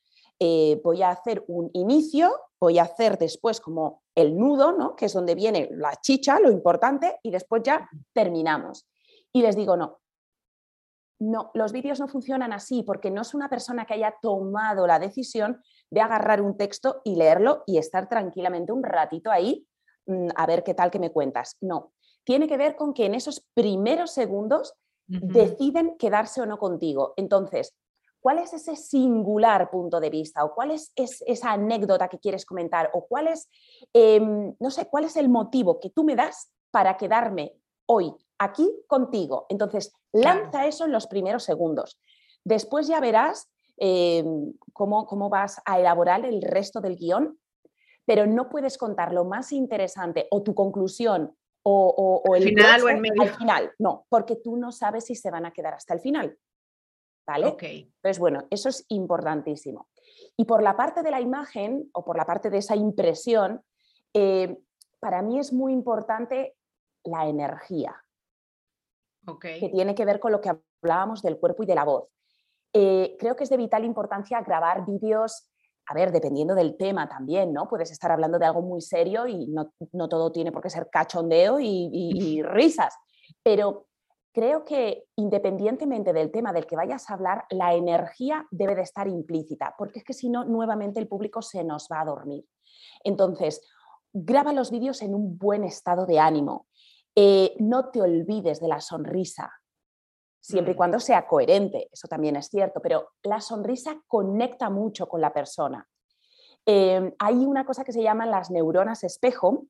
[0.45, 4.97] eh, voy a hacer un inicio, voy a hacer después como el nudo, ¿no?
[4.97, 8.89] que es donde viene la chicha, lo importante, y después ya terminamos.
[9.33, 10.01] Y les digo, no,
[11.21, 14.99] no, los vídeos no funcionan así porque no es una persona que haya tomado la
[14.99, 19.65] decisión de agarrar un texto y leerlo y estar tranquilamente un ratito ahí
[20.07, 21.57] mm, a ver qué tal que me cuentas.
[21.61, 21.93] No,
[22.25, 24.75] tiene que ver con que en esos primeros segundos
[25.07, 27.15] deciden quedarse o no contigo.
[27.17, 27.77] Entonces,
[28.23, 32.89] ¿Cuál es ese singular punto de vista o cuál es, esa anécdota que quieres comentar
[32.93, 33.51] o cuál es,
[33.93, 37.57] em, no sé, cuál es el motivo que tú me das para quedarme
[37.87, 39.47] hoy aquí contigo?
[39.49, 41.99] Entonces, lanza eso en los primeros segundos.
[42.45, 47.41] Después ya verás em, cómo, cómo vas a elaborar el resto del guion,
[48.05, 53.01] pero no puedes contar lo más interesante o tu conclusión o, el final o en
[53.01, 53.23] medio.
[53.23, 53.73] al final.
[53.81, 56.39] No, porque tú no sabes si se van a quedar hasta el final.
[57.27, 57.47] ¿Vale?
[57.47, 57.63] Ok.
[57.63, 59.89] Entonces, bueno, eso es importantísimo.
[60.37, 63.63] Y por la parte de la imagen o por la parte de esa impresión,
[64.15, 64.59] eh,
[64.99, 66.57] para mí es muy importante
[67.05, 67.97] la energía,
[69.27, 69.61] okay.
[69.61, 70.51] que tiene que ver con lo que
[70.83, 72.09] hablábamos del cuerpo y de la voz.
[72.73, 75.51] Eh, creo que es de vital importancia grabar vídeos,
[75.87, 77.69] a ver, dependiendo del tema también, ¿no?
[77.69, 81.59] Puedes estar hablando de algo muy serio y no, todo tiene por qué ser cachondeo
[81.61, 82.95] y risas,
[83.43, 83.87] pero
[84.33, 89.07] creo que independientemente del tema del que vayas a hablar, la energía debe de estar
[89.07, 92.45] implícita, porque es que si no, nuevamente el público se nos va a dormir.
[93.05, 93.63] Entonces,
[94.13, 96.67] graba los vídeos en un buen estado de ánimo.
[97.15, 99.53] Eh, no te olvides de la sonrisa,
[100.41, 100.79] siempre y mm.
[100.79, 105.87] cuando sea coherente, eso también es cierto, pero la sonrisa conecta mucho con la persona.
[106.65, 109.67] Eh, hay una cosa que se llaman las neuronas espejo,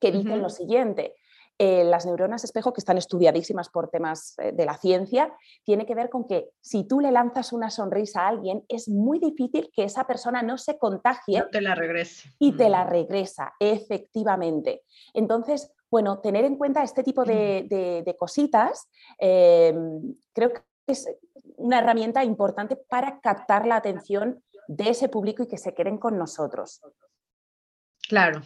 [0.00, 1.14] que dicen lo siguiente,
[1.58, 5.94] eh, las neuronas espejo, que están estudiadísimas por temas eh, de la ciencia, tiene que
[5.94, 9.84] ver con que si tú le lanzas una sonrisa a alguien, es muy difícil que
[9.84, 11.44] esa persona no se contagie.
[11.52, 12.32] te la regrese.
[12.40, 14.82] Y te la regresa, efectivamente.
[15.12, 18.88] Entonces, bueno, tener en cuenta este tipo de, cositas,
[19.18, 21.06] em, creo que es
[21.56, 26.18] una herramienta importante para captar la atención de ese público y que se queden con
[26.18, 26.80] nosotros.
[28.08, 28.42] Claro.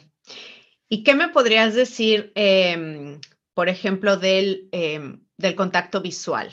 [0.88, 3.20] ¿Y qué me podrías decir, em,
[3.54, 6.52] por ejemplo, del, em, del, contacto visual?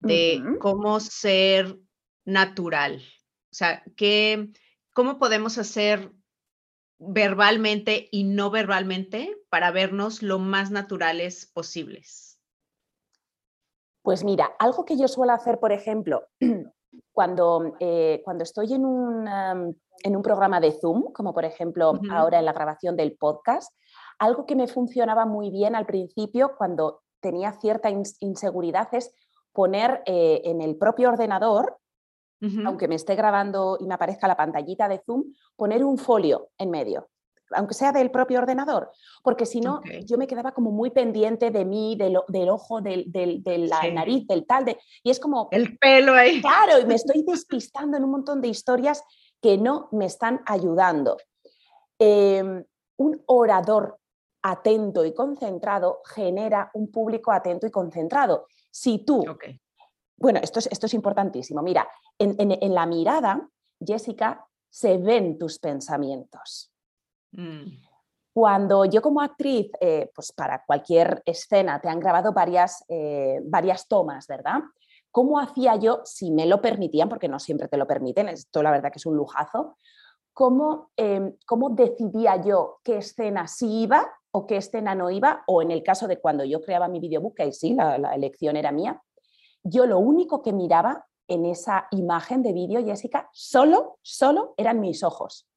[0.00, 1.76] De cómo ser
[2.24, 3.02] natural.
[3.50, 4.50] O sea, ¿qué,
[4.94, 6.12] ¿cómo podemos hacer
[6.98, 12.38] verbalmente y no verbalmente para vernos lo más naturales posibles?
[14.02, 16.28] Pues mira, algo que yo suelo hacer, por ejemplo,
[17.12, 22.38] cuando, eh, cuando estoy en un, en un programa de Zoom, como por ejemplo ahora
[22.38, 23.72] en la grabación del podcast,
[24.18, 29.14] algo que me funcionaba muy bien al principio cuando tenía cierta inseguridad es
[29.52, 31.78] poner eh, en el propio ordenador,
[32.64, 35.24] aunque me esté grabando y me aparezca la pantallita de Zoom,
[35.56, 37.08] poner un folio en medio,
[37.52, 38.90] aunque sea del propio ordenador,
[39.22, 43.04] porque si no, yo me quedaba como muy pendiente de mí, del, del ojo, del,
[43.08, 45.48] de la nariz, del tal, de, y es como...
[45.50, 46.40] El pelo ahí.
[46.40, 49.02] Claro, y me estoy despistando en un montón de historias
[49.40, 51.16] que no me están ayudando.
[51.98, 52.64] Em,
[52.96, 53.98] un orador
[54.42, 58.46] atento y concentrado genera un público atento y concentrado.
[58.70, 59.24] Si tú,
[60.16, 63.48] bueno, esto es, esto es importantísimo, mira, en, la mirada,
[63.84, 66.72] Jessica, se ven tus pensamientos.
[67.32, 67.88] Mm.
[68.32, 73.88] Cuando yo como actriz, eh, pues para cualquier escena te han grabado varias, eh, varias
[73.88, 74.60] tomas, ¿verdad?
[75.10, 78.70] ¿Cómo hacía yo, si me lo permitían, porque no siempre te lo permiten, esto la
[78.70, 79.76] verdad que es un lujazo,
[80.32, 85.42] cómo, em, cómo decidía yo qué escena sí iba o qué escena no iba?
[85.48, 88.56] O en el caso de cuando yo creaba mi videobook, que sí, la, la elección
[88.56, 89.02] era mía,
[89.64, 95.02] yo lo único que miraba en esa imagen de vídeo, Jessica, solo, solo eran mis
[95.02, 95.48] ojos.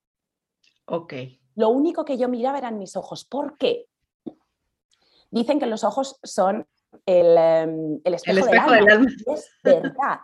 [0.86, 1.14] Ok.
[1.56, 3.26] Lo único que yo miraba eran mis ojos.
[3.26, 3.88] ¿Por qué?
[5.30, 6.68] Dicen que los ojos son
[7.06, 9.10] el, em, espejo, del, alma.
[9.28, 10.20] Es verdad.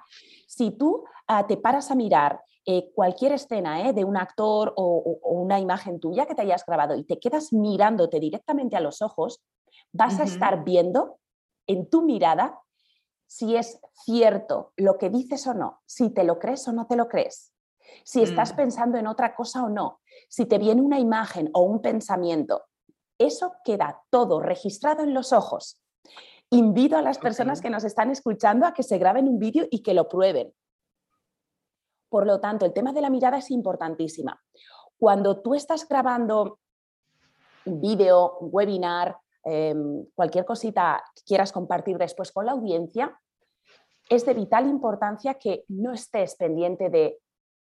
[0.48, 5.20] Si tú ah, te paras a mirar eh, cualquier escena eh, de un actor o,
[5.24, 9.42] una imagen tuya que te hayas grabado y te quedas mirándote directamente a los ojos,
[9.94, 11.18] vas a estar viendo
[11.66, 12.60] en tu mirada
[13.26, 16.98] si es cierto lo que dices o no, si te lo crees o no te
[16.98, 17.54] lo crees,
[18.04, 18.56] si estás mm.
[18.58, 22.64] pensando en otra cosa o no, si te viene una imagen o un pensamiento.
[23.18, 25.82] Eso queda todo registrado en los ojos.
[26.50, 29.84] Invito a las personas que nos están escuchando a que se graben un vídeo y
[29.84, 30.54] que lo prueben.
[32.10, 34.42] Por lo tanto, el tema de la mirada es importantísima.
[34.98, 36.60] Cuando tú estás grabando
[37.66, 43.20] vídeo, webinar, em, cualquier cosita que quieras compartir después con la audiencia,
[44.10, 47.20] es de vital importancia que no estés pendiente de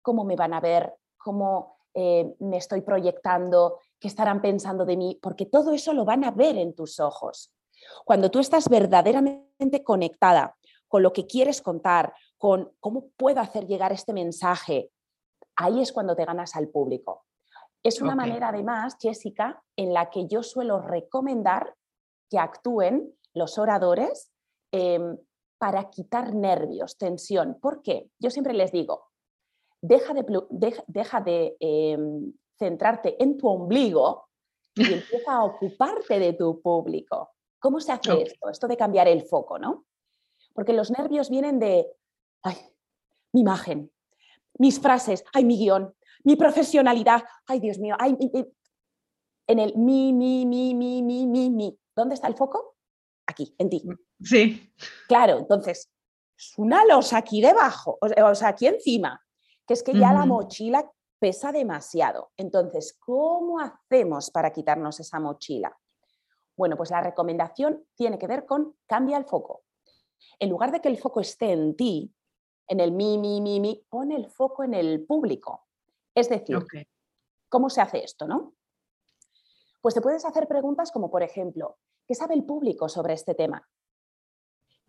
[0.04, 5.18] cómo me van a ver, cómo eh, me estoy proyectando, qué estarán pensando de mí,
[5.20, 7.52] porque todo eso lo van a ver en tus ojos.
[8.06, 10.56] Cuando tú estás verdaderamente conectada
[10.88, 14.92] con lo que quieres contar, con cómo puedo hacer llegar este mensaje,
[15.56, 17.26] ahí es cuando te ganas al público.
[17.82, 21.74] Es una manera además, Jessica, en la que yo suelo recomendar
[22.30, 24.32] que actúen los oradores
[24.72, 25.18] em,
[25.58, 27.58] para quitar nervios, tensión.
[27.60, 28.12] ¿Por qué?
[28.20, 29.07] Yo siempre les digo,
[29.82, 34.30] deja de, deja de em, centrarte en tu ombligo
[34.76, 37.32] y empieza a ocuparte de tu público.
[37.60, 38.50] ¿Cómo se hace esto?
[38.50, 39.86] Esto de cambiar el foco, ¿no?
[40.54, 41.88] Porque los nervios vienen de,
[42.44, 42.56] ay,
[43.34, 43.92] mi imagen,
[44.60, 48.18] mis frases, ay, mi guion, mi profesionalidad, ay, Dios mío, ay,
[49.48, 51.80] en el mi, mi, mi, mi, mi, mi, mi.
[51.96, 52.76] ¿Dónde está el foco?
[53.26, 53.84] Aquí, en ti.
[54.22, 54.74] Sí.
[55.08, 55.90] Claro, entonces,
[56.38, 59.20] es una losa aquí debajo, o sea, aquí encima,
[59.68, 62.32] que es que ya la mochila pesa demasiado.
[62.38, 65.78] Entonces, ¿cómo hacemos para quitarnos esa mochila?
[66.56, 69.64] Bueno, pues la recomendación tiene que ver con cambia el foco.
[70.40, 72.14] En lugar de que el foco esté en ti,
[72.68, 75.68] en el mi, mi, mi, mi, pon el foco en el público.
[76.16, 76.58] Es decir,
[77.50, 78.56] ¿cómo se hace esto, no?
[79.82, 81.78] Pues te puedes hacer preguntas como, por ejemplo,
[82.08, 83.68] ¿qué sabe el público sobre este tema?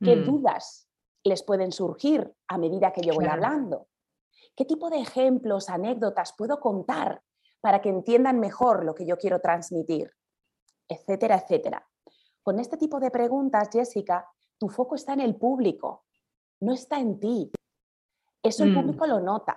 [0.02, 0.24] ¿Qué mm.
[0.24, 0.88] dudas
[1.24, 3.88] les pueden surgir a medida que yo voy hablando?
[4.58, 7.22] ¿Qué tipo de ejemplos, anécdotas puedo contar
[7.60, 10.10] para que entiendan mejor lo que yo quiero transmitir?
[10.88, 11.88] Etcétera, etcétera.
[12.42, 14.26] Con este tipo de preguntas, Jessica,
[14.58, 16.06] tu foco está en el público,
[16.58, 17.52] no está en ti.
[18.42, 18.74] Eso el mm.
[18.74, 19.56] público lo nota.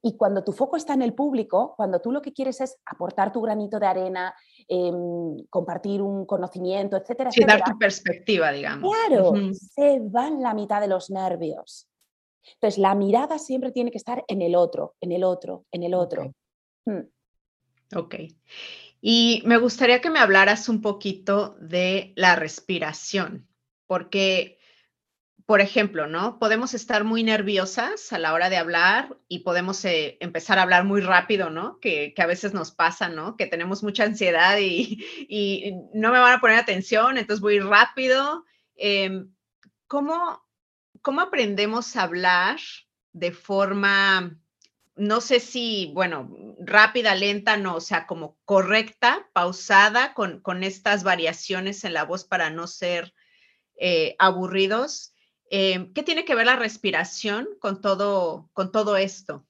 [0.00, 3.34] Y cuando tu foco está en el público, cuando tú lo que quieres es aportar
[3.34, 4.34] tu granito de arena,
[4.66, 8.90] em, compartir un conocimiento, etcétera, sí, dar tu perspectiva, digamos.
[8.94, 11.90] Claro, se van la mitad de los nervios.
[12.54, 15.94] Entonces, la mirada siempre tiene que estar en el otro, en el otro, en el
[15.94, 16.32] otro.
[16.84, 17.00] Mm.
[17.94, 18.14] Ok.
[19.00, 23.46] Y me gustaría que me hablaras un poquito de la respiración,
[23.86, 24.56] porque
[25.46, 26.40] por ejemplo, ¿no?
[26.40, 30.84] Podemos estar muy nerviosas a la hora de hablar y podemos eh, empezar a hablar
[30.84, 31.78] muy rápido, ¿no?
[31.78, 33.36] Que, a veces nos pasa, ¿no?
[33.36, 34.98] Que tenemos mucha ansiedad y,
[35.94, 38.44] no me van a poner atención, entonces voy rápido.
[38.74, 39.32] Em,
[39.86, 40.44] ¿cómo,
[41.06, 42.58] ¿Cómo aprendemos a hablar
[43.12, 44.36] de forma,
[44.96, 51.04] no sé si, bueno, rápida, lenta, no, o sea, como correcta, pausada, con, con estas
[51.04, 53.14] variaciones en la voz para no ser
[53.76, 55.14] eh, aburridos?
[55.48, 59.46] Em, ¿Qué tiene que ver la respiración con todo, con todo esto?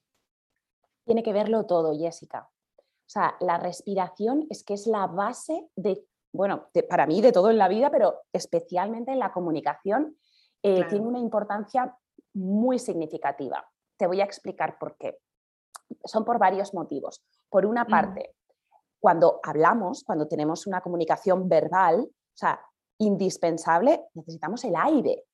[1.06, 2.50] Tiene que verlo todo, Jessica.
[2.76, 7.48] O sea, la respiración es que es la base de, bueno, para mí de todo
[7.48, 10.18] en la vida, pero especialmente en la comunicación,
[10.62, 11.96] eh, tiene una importancia
[12.34, 13.66] muy significativa.
[13.96, 15.18] Te voy a explicar por qué.
[16.04, 17.24] Son por varios motivos.
[17.48, 18.34] Por una parte,
[18.98, 22.60] cuando hablamos, cuando tenemos una comunicación verbal, o sea,
[22.98, 25.24] indispensable, necesitamos el aire.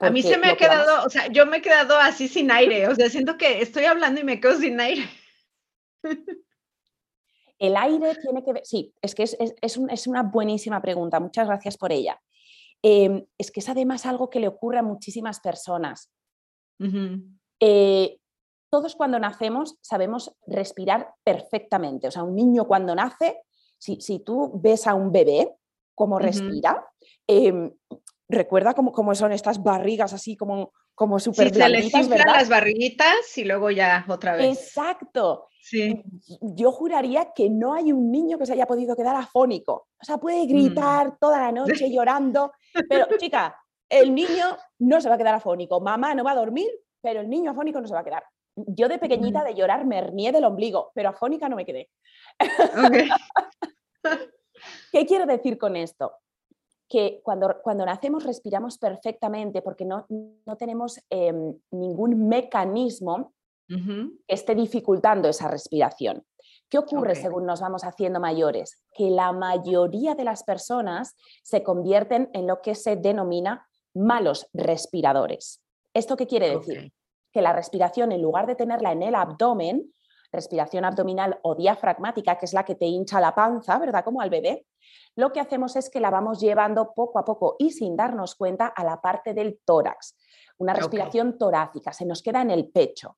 [0.00, 2.88] A mí se me ha quedado, o sea, yo me he quedado así sin aire,
[2.88, 5.08] o sea, siento que estoy hablando y me quedo sin aire.
[7.58, 11.92] El aire tiene que ver, sí, es que es, una buenísima pregunta, muchas gracias por
[11.92, 12.20] ella.
[12.86, 16.12] Em, es que es además algo que le ocurre a muchísimas personas.
[17.58, 18.18] Eh,
[18.70, 23.40] todos cuando nacemos sabemos respirar perfectamente, o sea, un niño cuando nace,
[23.78, 25.56] si, tú ves a un bebé,
[25.94, 26.86] cómo respira,
[27.26, 27.72] em,
[28.28, 33.44] recuerda cómo, son estas barrigas así como, como súper sí, se les las barriguitas y
[33.44, 34.58] luego ya otra vez.
[34.58, 35.48] Exacto.
[35.60, 36.02] Sí.
[36.40, 39.88] Yo juraría que no hay un niño que se haya podido quedar afónico.
[40.00, 40.48] O sea, puede mm.
[40.48, 42.52] gritar toda la noche llorando,
[42.88, 43.56] pero chica,
[43.88, 45.80] el niño no se va a quedar afónico.
[45.80, 46.68] Mamá no va a dormir,
[47.00, 48.24] pero el niño afónico no se va a quedar.
[48.56, 51.90] Yo de pequeñita de llorar me hernié del ombligo, pero afónica no me quedé.
[54.92, 56.12] ¿Qué quiero decir con esto?
[56.94, 60.06] Que cuando, cuando nacemos respiramos perfectamente porque no,
[60.46, 63.34] no tenemos em, ningún mecanismo
[63.66, 66.24] que esté dificultando esa respiración.
[66.68, 68.80] ¿Qué ocurre según nos vamos haciendo mayores?
[68.92, 75.64] Que la mayoría de las personas se convierten en lo que se denomina malos respiradores.
[75.94, 76.92] ¿Esto qué quiere decir?
[77.32, 79.92] Que la respiración, en lugar de tenerla en el abdomen,
[80.34, 84.04] respiración abdominal o diafragmática, que es la que te hincha la panza, ¿verdad?
[84.04, 84.66] Como al bebé,
[85.16, 88.66] lo que hacemos es que la vamos llevando poco a poco y sin darnos cuenta
[88.66, 90.16] a la parte del tórax,
[90.58, 93.16] una respiración torácica, se nos queda en el pecho.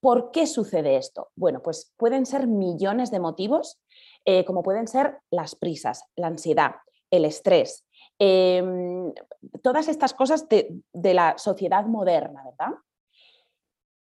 [0.00, 1.30] ¿Por qué sucede esto?
[1.36, 3.80] Bueno, pues pueden ser millones de motivos,
[4.24, 6.76] eh, como pueden ser las prisas, la ansiedad,
[7.10, 7.86] el estrés,
[8.18, 9.12] em,
[9.62, 12.78] todas estas cosas de, de la sociedad moderna, ¿verdad?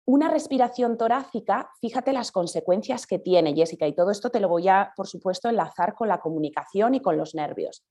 [0.09, 4.69] Una respiración torácica, fíjate las consecuencias que tiene, Jessica, y todo esto te lo voy
[4.69, 7.85] a, por supuesto, enlazar con la comunicación y con los nervios.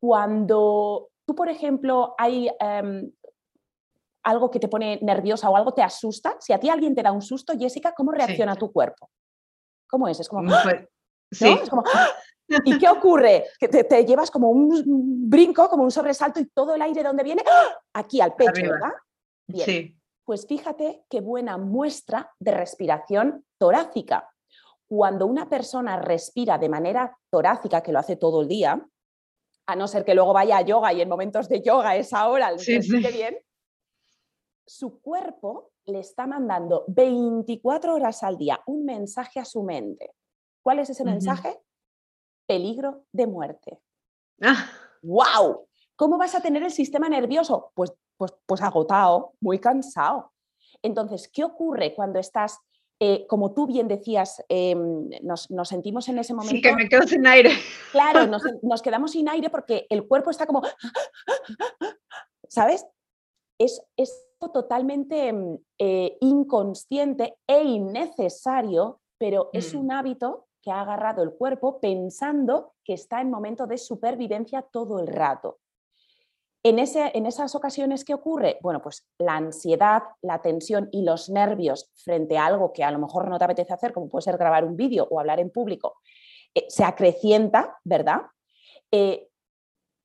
[0.00, 3.10] Cuando tú, por ejemplo, hay em,
[4.22, 7.10] algo que te pone nerviosa o algo te asusta, si a ti alguien te da
[7.10, 9.10] un susto, Jessica, ¿cómo reacciona tu cuerpo?
[9.88, 10.20] ¿Cómo es?
[10.20, 10.42] Es como...
[10.42, 10.88] Mm, pues,
[11.32, 11.58] sí.
[12.64, 13.44] ¿Y qué ocurre?
[13.58, 17.24] Que te, llevas como un brinco, como un sobresalto y todo el aire de donde
[17.24, 17.42] viene,
[17.92, 18.92] aquí al pecho, ¿verdad?
[19.48, 19.66] Bien.
[19.66, 19.97] Sí.
[20.28, 24.28] Pues fíjate qué buena muestra de respiración torácica.
[24.86, 28.86] Cuando una persona respira de manera torácica, que lo hace todo el día,
[29.66, 32.52] a no ser que luego vaya a yoga y en momentos de yoga esa hora
[32.52, 33.38] le sí, bien,
[34.66, 40.12] su cuerpo le está mandando 24 horas al día un mensaje a su mente.
[40.62, 41.58] ¿Cuál es ese mensaje?
[42.46, 43.80] Peligro de muerte.
[45.00, 45.24] ¡Wow!
[45.24, 45.58] Ah.
[45.96, 47.72] ¿Cómo vas a tener el sistema nervioso?
[47.74, 50.32] Pues, pues, pues agotado, muy cansado.
[50.82, 52.58] Entonces, ¿qué ocurre cuando estás,
[53.00, 56.54] eh, como tú bien decías, em, nos, sentimos en ese momento...
[56.54, 57.52] Sí, que me quedo sin aire.
[57.92, 58.26] Claro,
[58.62, 60.62] nos, quedamos sin aire porque el cuerpo está como...
[62.48, 62.86] ¿Sabes?
[63.58, 69.78] Es, es totalmente em, eh, inconsciente e innecesario, pero es mm.
[69.78, 74.98] un hábito que ha agarrado el cuerpo pensando que está en momento de supervivencia todo
[74.98, 75.58] el rato.
[76.68, 76.78] En,
[77.26, 78.58] esas ocasiones, ¿qué ocurre?
[78.60, 82.98] Bueno, pues la ansiedad, la tensión y los nervios frente a algo que a lo
[82.98, 85.96] mejor no te apetece hacer, como puede ser grabar un vídeo o hablar en público,
[86.54, 88.20] eh, se acrecienta, ¿verdad?
[88.92, 89.28] Eh,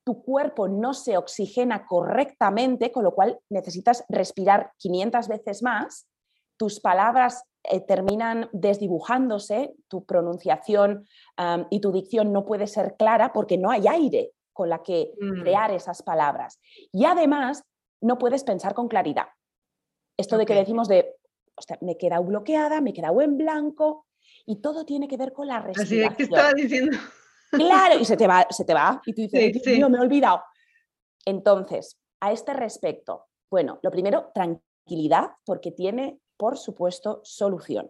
[0.05, 6.07] tu cuerpo no se oxigena correctamente, con lo cual necesitas respirar 500 veces más,
[6.55, 11.05] tus palabras eh, terminan desdibujándose, tu pronunciación
[11.69, 15.41] y tu dicción no puede ser clara porque no hay aire con la que mm.
[15.41, 16.59] crear esas palabras.
[16.91, 17.63] Y además,
[18.01, 19.27] no puedes pensar con claridad.
[20.17, 21.15] Esto de que decimos de,
[21.81, 24.05] me he quedado bloqueada, me he quedado en blanco,
[24.45, 26.05] y todo tiene que ver con la respiración.
[26.05, 26.97] Así de que estaba diciendo.
[27.51, 30.41] Claro, y se te va, se te va, y tú dices, sí, me he olvidado.
[31.25, 37.89] Entonces, a este respecto, bueno, lo primero, tranquilidad, porque tiene, por supuesto, solución.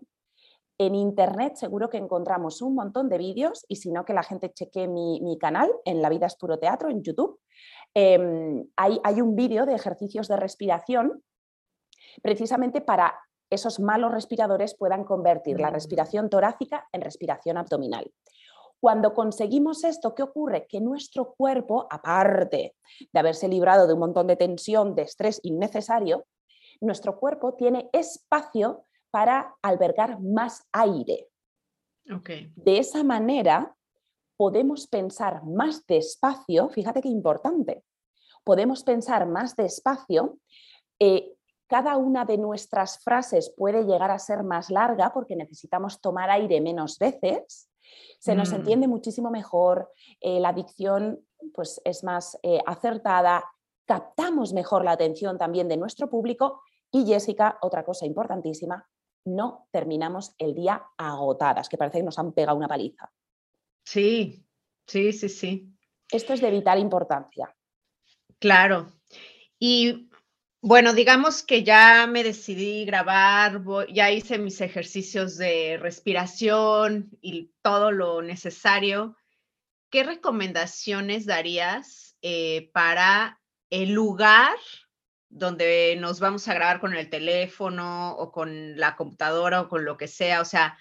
[0.78, 4.52] En Internet seguro que encontramos un montón de vídeos y si no, que la gente
[4.52, 7.40] cheque mi, canal en La Vida es Puro Teatro en YouTube.
[7.94, 11.24] Em, hay, hay un vídeo de ejercicios de respiración
[12.22, 13.16] precisamente para
[13.50, 18.12] esos malos respiradores puedan convertir la respiración torácica en respiración abdominal.
[18.80, 20.68] Cuando conseguimos esto, ¿qué ocurre?
[20.68, 22.76] Que nuestro cuerpo, aparte
[23.12, 26.26] de haberse librado de un montón de tensión, de estrés innecesario,
[26.82, 31.30] nuestro cuerpo tiene espacio para albergar más aire.
[32.56, 33.76] De esa manera
[34.36, 37.84] podemos pensar más despacio, fíjate qué importante,
[38.44, 40.40] podemos pensar más despacio.
[40.98, 41.32] Eh,
[41.68, 46.60] cada una de nuestras frases puede llegar a ser más larga porque necesitamos tomar aire
[46.60, 47.70] menos veces.
[48.20, 48.56] Se nos mm.
[48.56, 49.92] entiende muchísimo mejor,
[50.22, 53.44] eh, la dicción pues, es más eh, acertada,
[53.86, 58.88] captamos mejor la atención también de nuestro público y Jessica, otra cosa importantísima,
[59.26, 63.12] no terminamos el día agotadas, que parece que nos han pegado una paliza.
[63.84, 64.46] Sí,
[64.88, 65.74] sí, sí, sí.
[66.12, 67.56] Esto es de vital importancia.
[68.40, 68.92] Claro.
[69.58, 70.10] Y
[70.62, 73.62] bueno, digamos que ya me decidí grabar,
[73.94, 79.18] ya hice mis ejercicios de respiración y todo lo necesario.
[79.90, 84.56] ¿Qué recomendaciones darías eh, para el lugar
[85.34, 89.98] donde nos vamos a grabar con el teléfono o con la computadora o con lo
[89.98, 90.78] que sea, o sea,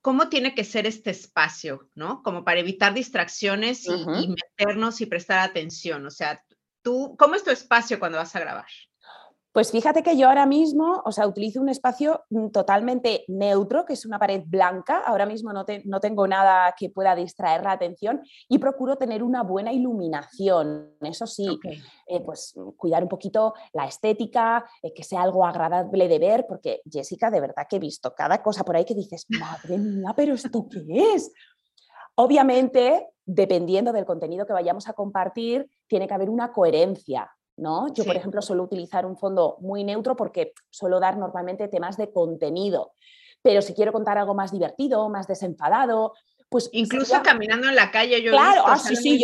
[0.00, 2.22] ¿cómo tiene que ser este espacio, no?
[2.22, 6.42] Como para evitar distracciones y, y meternos y prestar atención, o sea,
[6.82, 8.70] tú, ¿cómo es tu espacio cuando vas a grabar?
[9.52, 13.94] Pues fíjate que yo ahora mismo, o sea, utilizo un espacio mm, totalmente neutro, que
[13.94, 15.02] es una pared blanca.
[15.04, 19.72] Ahora mismo no, tengo nada que pueda distraer la atención y procuro tener una buena
[19.72, 20.94] iluminación.
[21.00, 21.58] Eso sí,
[22.06, 26.80] eh, pues cuidar un poquito la estética, eh, que sea algo agradable de ver, porque
[26.88, 30.34] Jessica, de verdad que he visto cada cosa por ahí que dices, madre mía, pero
[30.34, 31.32] ¿esto qué es?
[32.14, 37.28] Obviamente, dependiendo del contenido que vayamos a compartir, tiene que haber una coherencia.
[37.94, 42.12] Yo, por ejemplo, suelo utilizar un fondo muy neutro porque suelo dar normalmente temas de
[42.12, 42.92] contenido.
[43.42, 46.14] Pero si quiero contar algo más divertido, más desenfadado,
[46.48, 46.68] pues...
[46.72, 49.18] Incluso caminando en la calle, yo Claro, ah, sí, sí,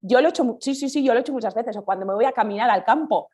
[0.00, 2.06] yo, lo he hecho, sí, sí, sí, yo lo he hecho muchas veces, o cuando
[2.06, 3.28] me voy a caminar al campo.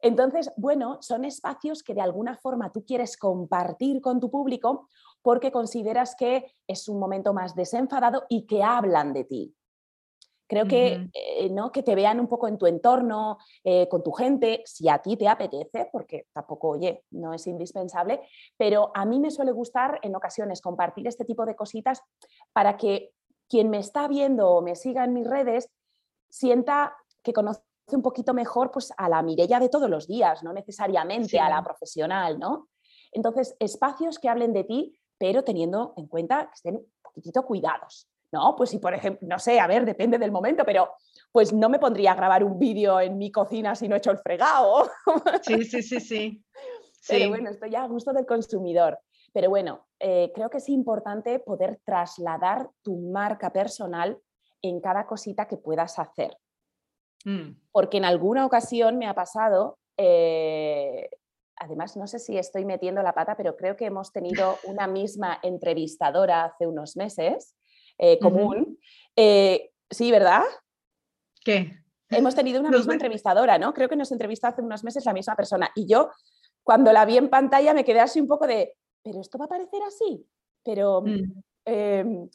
[0.00, 4.88] Entonces, bueno, son espacios que de alguna forma tú quieres compartir con tu público
[5.22, 9.54] porque consideras que es un momento más desenfadado y que hablan de ti.
[10.48, 11.70] Creo que, eh, ¿no?
[11.70, 15.16] que te vean un poco en tu entorno, eh, con tu gente, si a ti
[15.18, 18.22] te apetece, porque tampoco, oye, no es indispensable,
[18.56, 22.02] pero a mí me suele gustar en ocasiones compartir este tipo de cositas
[22.54, 23.12] para que
[23.46, 25.68] quien me está viendo o me siga en mis redes
[26.30, 27.60] sienta que conoce
[27.92, 31.62] un poquito mejor pues, a la Mirella de todos los días, no necesariamente a la
[31.62, 32.68] profesional, ¿no?
[33.12, 38.08] Entonces, espacios que hablen de ti, pero teniendo en cuenta que estén un poquitito cuidados.
[38.32, 40.92] No, pues si por ejemplo, no sé, a ver, depende del momento, pero
[41.32, 44.10] pues no me pondría a grabar un vídeo en mi cocina si no he hecho
[44.10, 44.90] el fregado.
[45.42, 46.44] Sí, sí, sí, sí.
[47.08, 48.98] Pero bueno, estoy ya a gusto del consumidor.
[49.32, 54.18] Pero bueno, eh, creo que es importante poder trasladar tu marca personal
[54.62, 56.36] en cada cosita que puedas hacer.
[57.24, 57.52] Mm.
[57.72, 61.08] Porque en alguna ocasión me ha pasado, eh,
[61.56, 65.38] además no sé si estoy metiendo la pata, pero creo que hemos tenido una misma
[65.42, 67.54] entrevistadora hace unos meses,
[67.98, 68.78] eh, común.
[69.16, 70.42] Eh, sí, ¿verdad?
[71.44, 71.78] ¿Qué?
[72.10, 73.74] Hemos tenido una misma entrevistadora, ¿no?
[73.74, 75.70] Creo que nos entrevistó hace unos meses la misma persona.
[75.74, 76.10] Y yo,
[76.62, 79.48] cuando la vi en pantalla, me quedé así un poco de, ¿pero esto va a
[79.48, 80.26] parecer así?
[80.64, 81.42] Pero mm.
[81.66, 82.28] em,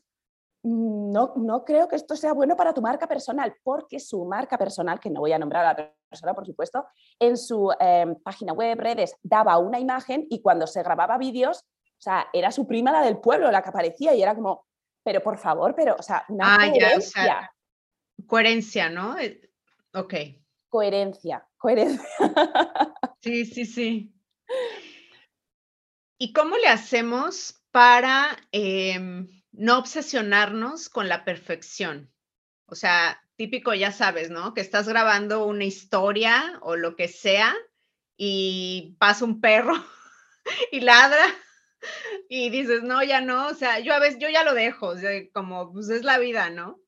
[0.63, 4.99] no, no creo que esto sea bueno para tu marca personal, porque su marca personal,
[4.99, 6.85] que no voy a nombrar a la persona, por supuesto,
[7.19, 11.65] en su em, página web, redes, daba una imagen y cuando se grababa vídeos,
[11.97, 14.65] o sea, era su prima la del pueblo la que aparecía y era como,
[15.03, 17.53] pero por favor, pero, o sea, una ah, coherencia.
[18.25, 19.17] coherencia, ¿no?
[19.19, 19.49] Eh,
[19.93, 20.13] ok.
[20.69, 22.07] Coherencia, coherencia.
[23.21, 24.13] Sí, sí, sí.
[26.17, 32.11] ¿Y cómo le hacemos para em, no obsesionarnos con la perfección?
[32.65, 34.53] O sea, típico, ya sabes, ¿no?
[34.53, 37.55] Que estás grabando una historia o lo que sea
[38.17, 39.73] y pasa un perro
[40.71, 41.25] y ladra
[42.29, 44.97] y dices, no, ya no, o sea, yo a veces, yo ya lo dejo, o
[44.97, 46.79] sea, como, pues es la vida, ¿no?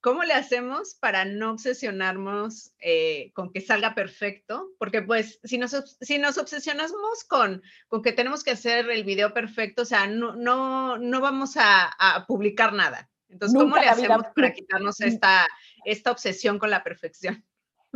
[0.00, 4.68] ¿Cómo le hacemos para no obsesionarnos eh, con que salga perfecto?
[4.78, 9.34] Porque pues si nos, si nos obsesionamos con, con que tenemos que hacer el video
[9.34, 13.10] perfecto, o sea, no, no, no vamos a, publicar nada.
[13.28, 15.46] Entonces, ¿cómo le hacemos para quitarnos esta,
[15.84, 17.44] esta obsesión con la perfección?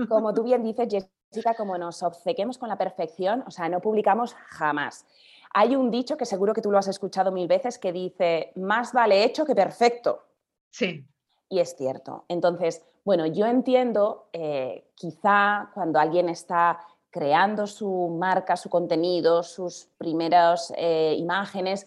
[0.09, 0.89] Como tú bien dices,
[1.31, 5.07] Jessica, como nos obcequemos con la perfección, o sea, no publicamos jamás.
[5.55, 8.93] Hay un dicho que seguro que tú lo has escuchado mil veces que dice, más
[8.93, 10.25] vale hecho que perfecto.
[10.71, 11.07] Sí.
[11.49, 12.25] Y es cierto.
[12.29, 16.81] Entonces, bueno, yo entiendo, eh, quizá cuando alguien está
[17.11, 21.87] creando su marca, su contenido, sus primeras eh, imágenes,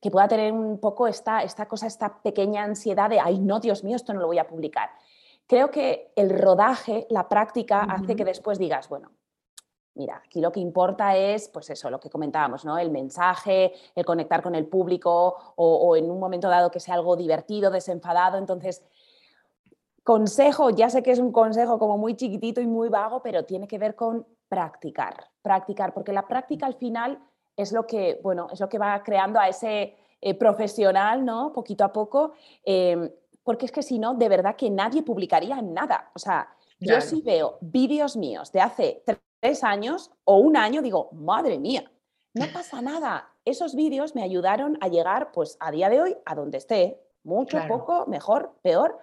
[0.00, 3.84] que pueda tener un poco esta, esta cosa, esta pequeña ansiedad de, ay, no, Dios
[3.84, 4.90] mío, esto no lo voy a publicar.
[5.46, 9.12] Creo que el rodaje, la práctica, hace que después digas, bueno,
[9.94, 12.78] mira, aquí lo que importa es, pues eso, lo que comentábamos, ¿no?
[12.78, 17.16] El mensaje, el conectar con el público o, en un momento dado que sea algo
[17.16, 18.38] divertido, desenfadado.
[18.38, 18.82] Entonces,
[20.02, 23.68] consejo, ya sé que es un consejo como muy chiquitito y muy vago, pero tiene
[23.68, 27.18] que ver con practicar, practicar, porque la práctica al final
[27.56, 31.52] es lo que, bueno, es lo que va creando a ese eh, profesional, ¿no?
[31.52, 32.32] Poquito a poco,
[32.64, 33.10] em,
[33.44, 36.10] porque es que si no, de verdad que nadie publicaría nada.
[36.14, 36.48] O sea,
[36.80, 39.02] yo sí veo vídeos míos de hace
[39.44, 41.92] tres años o un año, digo, madre mía,
[42.32, 43.28] no pasa nada.
[43.44, 46.98] Esos vídeos me ayudaron a llegar, pues a día de hoy, a donde esté.
[47.24, 48.98] Mucho, poco, mejor, peor.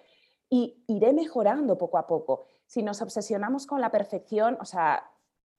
[0.49, 2.45] Y iré mejorando poco a poco.
[2.65, 5.11] Si nos obsesionamos con la perfección, o sea,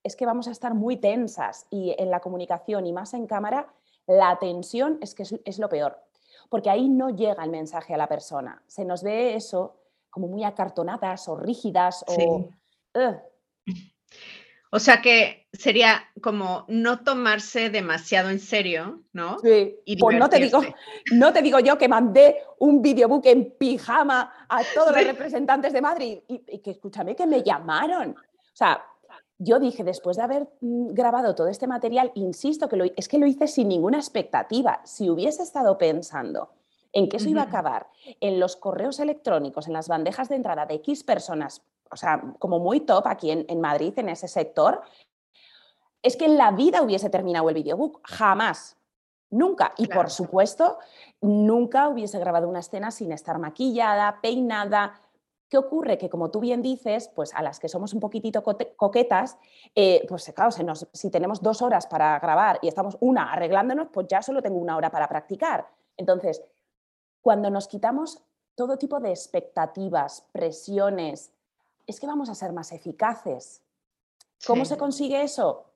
[0.03, 3.73] es que vamos a estar muy tensas y en la comunicación y más en cámara,
[4.05, 5.97] la tensión es que es, lo peor,
[6.49, 8.61] porque ahí no llega el mensaje a la persona.
[8.67, 9.77] Se nos ve eso
[10.09, 12.49] como muy acartonadas o rígidas o...
[14.75, 19.37] O sea que sería como no tomarse demasiado en serio, ¿no?
[19.37, 19.75] Sí.
[19.85, 20.61] Y pues no te digo,
[21.13, 25.81] no te digo yo que mandé un videobook en pijama a todos los representantes de
[25.81, 28.15] Madrid y, que escúchame que me llamaron.
[28.17, 28.83] O sea,
[29.37, 33.19] yo dije, después de haber mm, grabado todo este material, insisto que lo, es que
[33.19, 34.81] lo hice sin ninguna expectativa.
[34.85, 36.49] Si hubiese estado pensando
[36.93, 40.65] en que eso iba a acabar en los correos electrónicos, en las bandejas de entrada
[40.65, 41.61] de X personas
[41.91, 44.81] o sea, como muy top aquí en, Madrid, en ese sector,
[46.01, 48.77] es que en la vida hubiese terminado el videobook, jamás,
[49.29, 49.73] nunca.
[49.77, 50.79] Y por supuesto,
[51.21, 54.99] nunca hubiese grabado una escena sin estar maquillada, peinada.
[55.49, 55.97] ¿Qué ocurre?
[55.97, 58.43] Que como tú bien dices, pues a las que somos un poquitito
[58.75, 59.37] coquetas,
[59.75, 64.21] eh, pues claro, si tenemos dos horas para grabar y estamos una arreglándonos, pues ya
[64.21, 65.67] solo tengo una hora para practicar.
[65.95, 66.43] Entonces,
[67.21, 68.23] cuando nos quitamos
[68.55, 71.32] todo tipo de expectativas, presiones,
[71.87, 73.61] es que vamos a ser más eficaces.
[74.45, 75.73] ¿Cómo se consigue eso?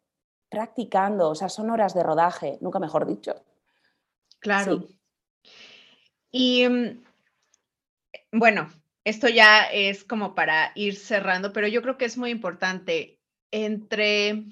[0.50, 3.36] Practicando, o sea, son horas de rodaje, nunca mejor dicho.
[4.40, 4.84] Claro.
[6.32, 7.04] Y mm,
[8.34, 8.70] bueno,
[9.04, 13.20] esto ya es como para ir cerrando, pero yo creo que es muy importante
[13.52, 14.46] entre,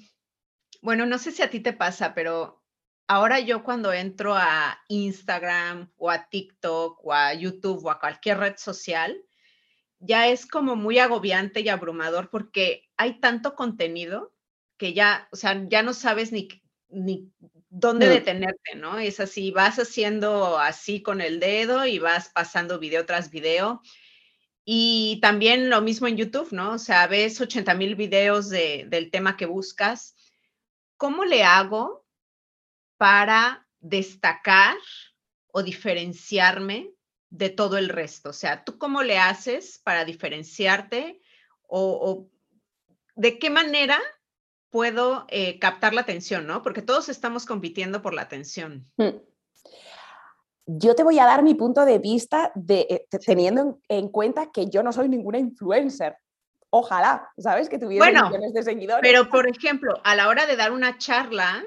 [0.80, 2.62] bueno, no sé si a ti te pasa, pero
[3.06, 8.38] ahora yo cuando entro a Instagram o a TikTok o a YouTube o a cualquier
[8.38, 9.16] red social,
[9.98, 14.32] ya es como muy agobiante y abrumador porque hay tanto contenido
[14.76, 16.48] que ya, o sea, ya no sabes ni,
[16.88, 17.32] ni
[17.68, 18.98] dónde detenerte, ¿no?
[18.98, 23.82] Es así, vas haciendo así con el dedo y vas pasando video tras video.
[24.64, 26.72] Y también lo mismo en YouTube, ¿no?
[26.72, 30.16] O sea, ves 80 mil videos del tema que buscas.
[30.96, 32.04] ¿Cómo le hago
[32.96, 34.76] para destacar
[35.52, 36.95] o diferenciarme
[37.30, 38.30] de todo el resto?
[38.30, 41.20] O sea, ¿tú cómo le haces para diferenciarte
[41.68, 42.28] o,
[43.14, 43.98] de qué manera
[44.70, 46.62] puedo eh, captar la atención, ¿no?
[46.62, 48.84] Porque todos estamos compitiendo por la atención.
[48.96, 49.16] Hmm.
[50.66, 54.68] Yo te voy a dar mi punto de vista de, eh, teniendo en, cuenta que
[54.68, 56.16] yo no soy ninguna influencer.
[56.70, 57.68] Ojalá, ¿sabes?
[57.68, 59.00] Que tuviera millones de seguidores.
[59.00, 61.64] Pero, por ejemplo, a la hora de dar una charla,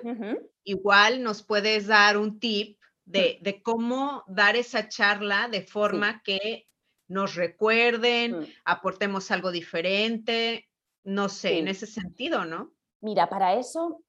[0.64, 2.79] igual nos puedes dar un tip
[3.10, 6.68] de, cómo dar esa charla de forma que
[7.08, 8.46] nos recuerden, hmm.
[8.66, 10.70] aportemos algo diferente,
[11.04, 12.72] no sé, en ese sentido, ¿no?
[13.02, 14.04] Mira, para eso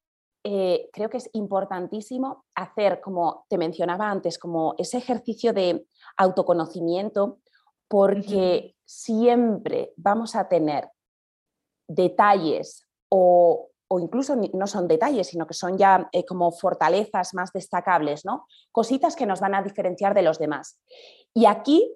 [0.44, 5.86] eh, creo que es importantísimo hacer, como te mencionaba antes, como ese ejercicio de
[6.16, 7.40] autoconocimiento,
[7.88, 10.88] porque siempre vamos a tener
[11.88, 18.24] detalles o, incluso no son detalles, sino que son ya eh, como fortalezas más destacables,
[18.24, 18.46] ¿no?
[18.70, 20.78] Cositas que nos van a diferenciar de los demás.
[21.34, 21.92] Y aquí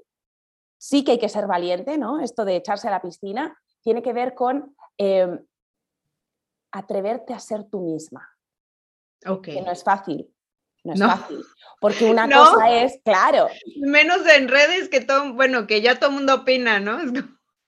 [0.77, 2.21] sí que hay que ser valiente, ¿no?
[2.21, 5.39] Esto de echarse a la piscina tiene que ver con em,
[6.73, 8.29] atreverte a ser tú misma.
[9.25, 9.55] Okay.
[9.55, 10.29] Que no es fácil.
[10.83, 11.45] No es fácil.
[11.81, 13.49] Porque una cosa es, claro.
[13.77, 16.99] Menos en redes que todo, bueno, que ya todo el mundo opina, ¿no?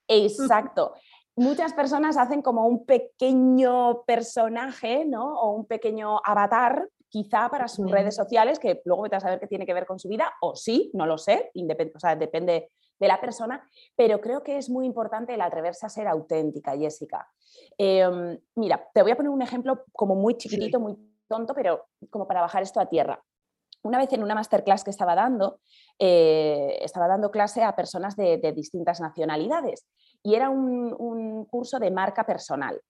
[0.07, 0.93] Exacto.
[1.37, 5.39] Muchas personas hacen como un pequeño personaje, ¿no?
[5.39, 9.45] O un pequeño avatar, quizá para sus redes sociales, que luego vete a saber qué
[9.45, 11.51] tiene que ver con su vida, o sí, no lo sé,
[11.93, 13.63] o sea, depende de la persona,
[13.95, 17.29] pero creo que es muy importante el atreverse a ser auténtica, Jessica.
[17.77, 20.95] Em, mira, te voy a poner un ejemplo como muy chiquitito, muy
[21.27, 23.23] tonto, pero como para bajar esto a tierra.
[23.83, 25.59] Una vez en una masterclass que estaba dando,
[25.99, 29.85] eh, estaba dando clase a personas de, distintas nacionalidades
[30.23, 32.81] y era un, curso de marca personal.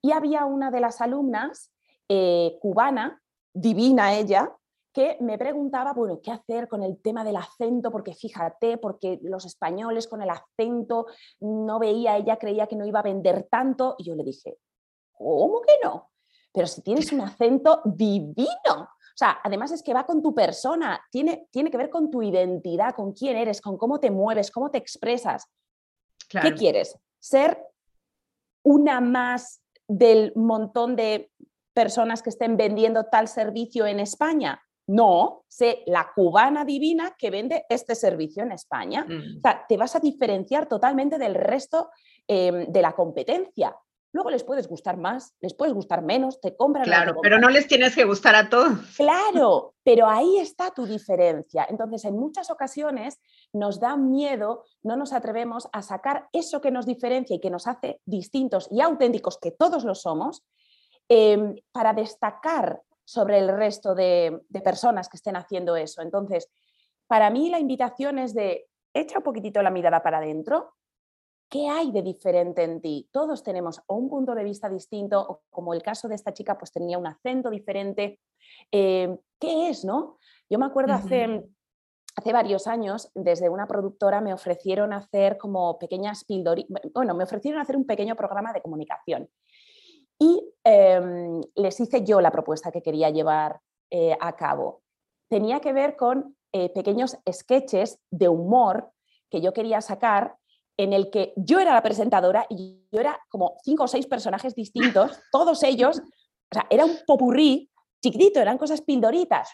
[0.00, 1.72] Y había una de las alumnas
[2.08, 3.22] eh, cubana,
[3.54, 4.56] divina ella,
[4.92, 7.90] que me preguntaba, bueno, ¿qué hacer con el tema del acento?
[7.90, 11.06] Porque fíjate, porque los españoles con el acento
[11.40, 13.94] no veía, ella creía que no iba a vender tanto.
[13.98, 14.58] Y yo le dije,
[15.12, 16.10] ¿cómo que no?
[16.52, 18.88] Pero si tienes un acento divino.
[19.12, 22.22] O sea, además es que va con tu persona, tiene, tiene que ver con tu
[22.22, 25.50] identidad, con quién eres, con cómo te mueves, cómo te expresas.
[26.40, 26.98] ¿Qué quieres?
[27.18, 27.58] ¿Ser
[28.64, 31.30] una más del montón de
[31.74, 34.62] personas que estén vendiendo tal servicio en España?
[34.86, 39.06] No, sé la cubana divina que vende este servicio en España.
[39.08, 39.38] Mm.
[39.38, 41.90] O sea, te vas a diferenciar totalmente del resto
[42.26, 43.74] em, de la competencia.
[44.12, 46.84] Luego les puedes gustar más, les puedes gustar menos, te compran.
[46.84, 48.78] Claro, pero no les tienes que gustar a todos.
[48.96, 51.66] Claro, pero ahí está tu diferencia.
[51.68, 53.20] Entonces, en muchas ocasiones
[53.54, 57.66] nos da miedo, no nos atrevemos a sacar eso que nos diferencia y que nos
[57.66, 60.44] hace distintos y auténticos, que todos lo somos,
[61.08, 66.02] em, para destacar sobre el resto de, personas que estén haciendo eso.
[66.02, 66.48] Entonces,
[67.06, 70.74] para mí la invitación es de echa un poquitito la mirada para adentro.
[71.52, 73.10] ¿Qué hay de diferente en ti?
[73.12, 76.72] Todos tenemos un punto de vista distinto, o como el caso de esta chica, pues
[76.72, 78.20] tenía un acento diferente.
[78.70, 80.16] Eh, ¿Qué es, no?
[80.48, 81.44] Yo me acuerdo hace,
[82.16, 87.60] hace varios años, desde una productora me ofrecieron hacer como pequeñas pildoritas, bueno, me ofrecieron
[87.60, 89.28] hacer un pequeño programa de comunicación.
[90.18, 94.80] Y em, les hice yo la propuesta que quería llevar eh, a cabo.
[95.28, 98.90] Tenía que ver con eh, pequeños sketches de humor
[99.28, 100.36] que yo quería sacar
[100.76, 104.54] en el que yo era la presentadora y yo era como cinco o seis personajes
[104.54, 107.70] distintos, todos ellos, o sea, era un popurrí
[108.02, 109.50] chiquitito, eran cosas pildoritas.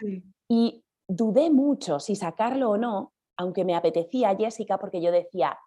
[0.49, 5.59] Y dudé mucho si sacarlo o no, aunque me apetecía Jessica, porque yo decía,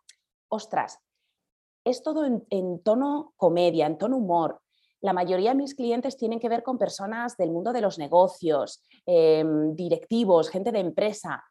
[0.50, 1.00] ostras,
[1.86, 4.62] es todo en tono comedia, en tono humor,
[5.02, 8.84] la mayoría de mis clientes tienen que ver con personas del mundo de los negocios,
[9.06, 11.44] em, directivos, gente de empresa.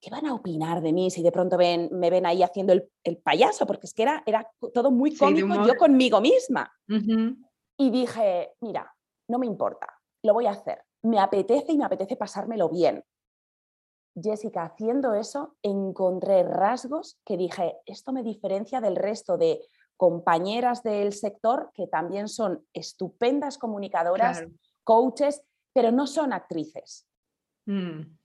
[0.00, 3.16] ¿Qué van a opinar de mí si de pronto ven, me ven ahí haciendo el,
[3.18, 3.66] payaso?
[3.66, 6.72] Porque es que era, era todo muy cómico yo conmigo misma.
[7.76, 8.92] Y dije, mira,
[9.28, 9.86] no me importa,
[10.22, 10.82] lo voy a hacer.
[11.02, 13.04] Me apetece y me apetece pasármelo bien.
[14.20, 19.60] Jessica, haciendo eso, encontré rasgos que dije, esto me diferencia del resto de
[19.96, 24.44] compañeras del sector que también son estupendas comunicadoras,
[24.84, 25.42] coaches,
[25.72, 27.06] pero no son actrices.
[27.66, 28.17] Mm.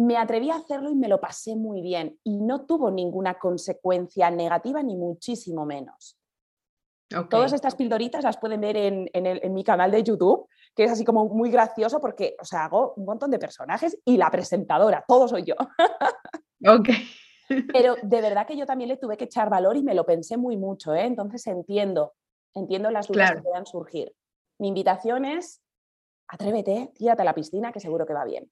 [0.00, 4.30] Me atreví a hacerlo y me lo pasé muy bien y no tuvo ninguna consecuencia
[4.30, 6.18] negativa ni muchísimo menos.
[7.28, 11.04] Todas estas pildoritas las pueden ver en, en, mi canal de YouTube, que es así
[11.04, 15.28] como muy gracioso porque o sea, hago un montón de personajes y la presentadora, todo
[15.28, 15.54] soy yo.
[16.66, 16.88] ok.
[17.70, 20.38] Pero de verdad que yo también le tuve que echar valor y me lo pensé
[20.38, 21.04] muy mucho, ¿eh?
[21.04, 22.14] entonces entiendo,
[22.54, 24.14] entiendo las dudas que puedan surgir.
[24.58, 25.60] Mi invitación es,
[26.26, 28.50] atrévete, tírate a la piscina, que seguro que va bien.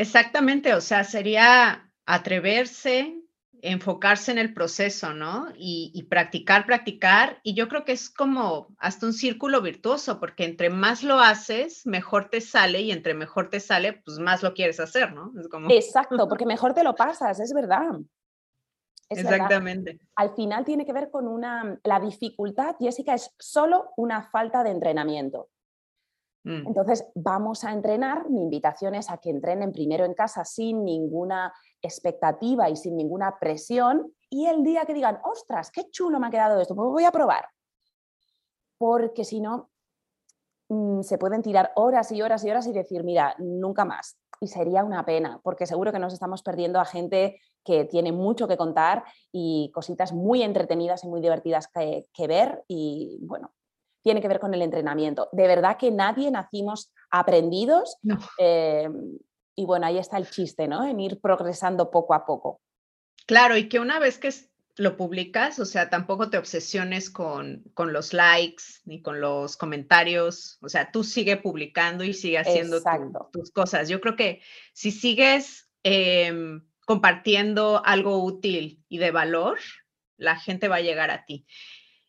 [0.00, 3.22] Exactamente, o sea, sería atreverse,
[3.60, 5.48] enfocarse en el proceso, ¿no?
[5.58, 7.38] Y, practicar, practicar.
[7.42, 11.84] Y yo creo que es como hasta un círculo virtuoso, porque entre más lo haces,
[11.84, 15.34] mejor te sale y entre mejor te sale, pues más lo quieres hacer, ¿no?
[15.68, 18.00] Exacto, porque mejor te lo pasas, es verdad.
[19.10, 20.00] Exactamente.
[20.16, 24.70] Al final tiene que ver con una, la dificultad, Jessica, es solo una falta de
[24.70, 25.50] entrenamiento.
[26.44, 26.66] Mm.
[26.68, 28.28] Entonces, vamos a entrenar.
[28.30, 33.38] Mi invitación es a que entrenen primero en casa sin ninguna expectativa y sin ninguna
[33.38, 34.12] presión.
[34.28, 37.12] Y el día que digan, ostras, qué chulo me ha quedado esto, pues voy a
[37.12, 37.48] probar.
[38.78, 39.70] Porque si no,
[40.68, 44.16] mm, se pueden tirar horas y horas y horas y decir, mira, nunca más.
[44.40, 48.48] Y sería una pena, porque seguro que nos estamos perdiendo a gente que tiene mucho
[48.48, 52.64] que contar y cositas muy entretenidas y muy divertidas que, ver.
[52.66, 53.52] Y bueno,
[54.02, 55.28] tiene que ver con el entrenamiento.
[55.32, 57.96] De verdad que nadie nacimos aprendidos.
[58.38, 59.18] Em,
[59.54, 60.86] y bueno, ahí está el chiste, ¿no?
[60.86, 62.60] En ir progresando poco a poco.
[63.26, 64.32] Claro, y que una vez que
[64.76, 70.58] lo publicas, o sea, tampoco te obsesiones con, con los likes ni con los comentarios,
[70.62, 72.80] o sea, tú sigue publicando y sigue haciendo
[73.30, 73.88] tus cosas.
[73.88, 74.40] Yo creo que
[74.72, 79.58] si sigues em, compartiendo algo útil y de valor,
[80.16, 81.46] la gente va a llegar a ti.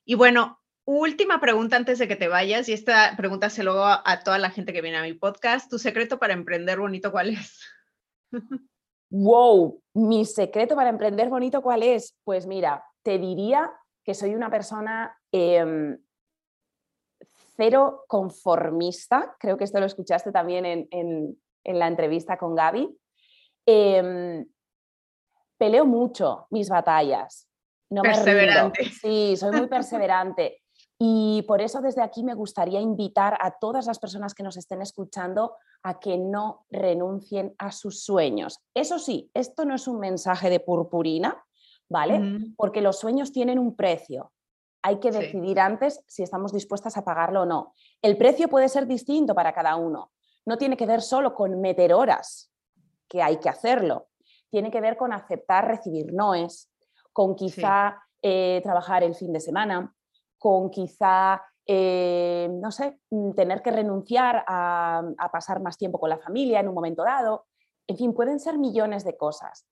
[0.06, 4.02] Y bueno, Última pregunta antes de que te vayas, y esta pregunta se lo hago
[4.04, 5.70] a toda la gente que viene a mi podcast.
[5.70, 7.60] ¿Tu secreto para emprender bonito cuál es?
[9.12, 12.18] wow, mi secreto para emprender bonito cuál es?
[12.24, 13.72] Pues mira, te diría
[14.04, 15.98] que soy una persona em,
[17.56, 22.90] cero conformista, creo que esto lo escuchaste también en, la entrevista con Gaby.
[23.68, 24.46] Em,
[25.58, 27.48] peleo mucho mis batallas.
[27.92, 28.86] No perseverante.
[28.86, 30.61] Sí, soy muy perseverante.
[31.04, 34.84] Y por eso desde aquí me gustaría invitar a todas las personas que nos estén
[34.84, 38.60] escuchando a que no renuncien a sus sueños.
[38.76, 41.44] Eso sí, esto no es un mensaje de purpurina,
[41.90, 42.54] ¿vale?
[42.56, 44.32] Porque los sueños tienen un precio.
[44.84, 47.74] Hay que decidir antes si estamos dispuestas a pagarlo o no.
[48.04, 50.12] El precio puede ser distinto para cada uno.
[50.46, 52.52] No tiene que ver solo con meter horas,
[53.10, 54.10] que hay que hacerlo.
[54.52, 56.70] Tiene que ver con aceptar recibir noes,
[57.12, 59.96] con quizá eh, trabajar el fin de semana,
[60.42, 66.18] con quizá, eh, no sé, mm, tener que renunciar a, pasar más tiempo con la
[66.18, 67.46] familia en un momento dado.
[67.88, 69.68] En fin, pueden ser millones de cosas.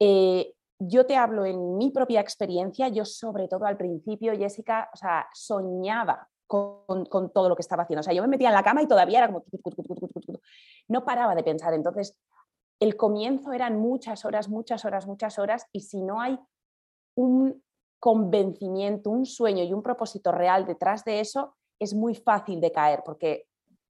[0.00, 4.96] Eh, yo te hablo en mi propia experiencia, yo sobre todo al principio, Jessica, o
[4.96, 8.00] sea, soñaba con, con, todo lo que estaba haciendo.
[8.00, 9.44] O sea, yo me metía en la cama y todavía era como...
[10.88, 11.74] No paraba de pensar.
[11.74, 12.18] Entonces,
[12.80, 16.38] el comienzo eran muchas horas, muchas horas, muchas horas, y si no hay
[17.16, 17.62] un
[17.98, 23.02] convencimiento, un sueño y un propósito real detrás de eso, es muy fácil de caer
[23.04, 23.46] porque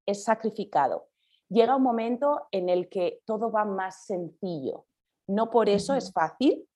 [0.06, 1.08] es sacrificado.
[1.48, 4.86] Llega un momento en el que todo va más sencillo.
[5.28, 6.68] No por eso es fácil,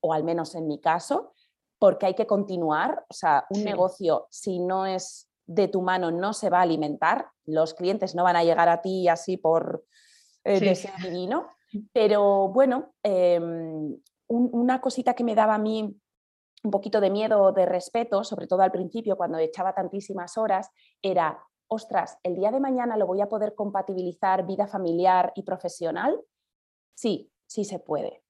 [0.00, 1.32] o al menos en mi caso,
[1.78, 3.04] porque hay que continuar.
[3.08, 7.28] O sea, un negocio, si no es de tu mano, no se va a alimentar.
[7.44, 9.84] Los clientes no van a llegar a ti así por
[10.44, 11.48] eh, deseo divino.
[11.92, 13.96] Pero bueno, em,
[14.28, 15.94] una cosita que me daba a mí
[16.66, 20.68] un poquito de miedo, de respeto, sobre todo al principio cuando echaba tantísimas horas,
[21.00, 21.38] era,
[21.68, 26.20] ostras, el día de mañana lo voy a poder compatibilizar vida familiar y profesional.
[26.94, 28.22] Sí, sí se puede.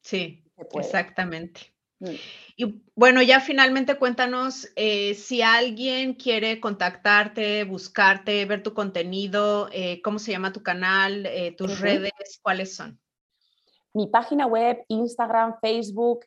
[0.00, 1.74] Sí, exactamente.
[1.98, 2.14] Mm.
[2.56, 10.00] Y bueno, ya finalmente cuéntanos eh, si alguien quiere contactarte, buscarte, ver tu contenido, eh,
[10.02, 12.98] cómo se llama tu canal, eh, tus redes, cuáles son.
[13.92, 16.24] Mi página web, Instagram, Facebook,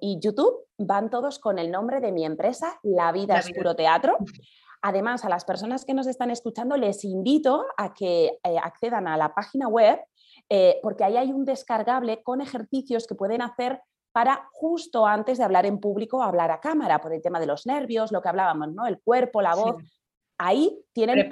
[0.00, 4.16] y YouTube van todos con el nombre de mi empresa, La Vida es Puro Teatro.
[4.82, 9.16] Además, a las personas que nos están escuchando les invito a que eh, accedan a
[9.16, 9.98] la página web
[10.50, 13.80] eh, porque ahí hay un descargable con ejercicios que pueden hacer
[14.12, 17.66] para justo antes de hablar en público, hablar a cámara, por el tema de los
[17.66, 18.86] nervios, lo que hablábamos, ¿no?
[18.86, 19.76] El cuerpo, la voz.
[20.38, 21.28] Ahí tienen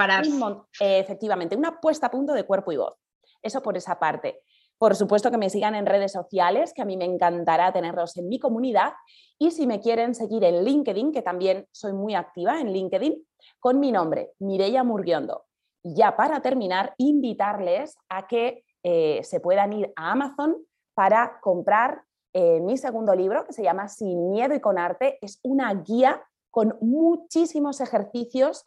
[0.80, 2.94] efectivamente una puesta a punto de cuerpo y voz.
[3.42, 4.42] Eso por esa parte.
[4.82, 8.28] Por supuesto que me sigan en redes sociales, que a mí me encantará tenerlos en
[8.28, 8.94] mi comunidad.
[9.38, 13.24] Y si me quieren seguir en LinkedIn, que también soy muy activa en LinkedIn,
[13.60, 15.44] con mi nombre, Mireia Murguiondo.
[15.84, 20.56] Y ya para terminar, invitarles a que eh, se puedan ir a Amazon
[20.94, 22.02] para comprar
[22.32, 25.16] eh, mi segundo libro, que se llama Sin Miedo y con Arte.
[25.20, 26.20] Es una guía
[26.50, 28.64] con muchísimos ejercicios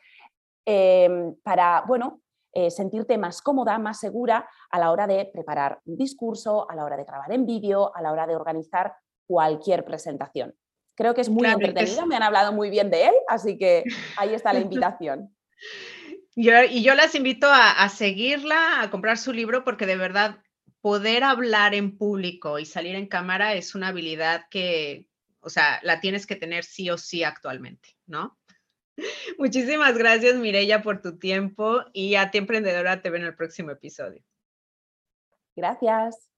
[0.65, 2.21] eh, para, bueno,
[2.57, 6.85] eh, sentirte más cómoda, más segura a la hora de preparar un discurso, a la
[6.85, 8.93] hora de grabar en vídeo, a la hora de organizar
[9.27, 10.55] cualquier presentación.
[10.95, 13.83] Creo que es muy entretenido, me han hablado muy bien de él, así que
[14.15, 15.35] ahí está la invitación.
[16.33, 20.37] y yo las invito a, seguirla, a comprar su libro, porque de verdad
[20.79, 25.09] poder hablar en público y salir en cámara es una habilidad que,
[25.41, 28.37] o sea, la tienes que tener sí o sí actualmente, ¿no?
[29.37, 33.71] Muchísimas gracias, Mireya, por tu tiempo y a ti, emprendedora, te veo en el próximo
[33.71, 34.21] episodio.
[35.55, 36.29] Gracias.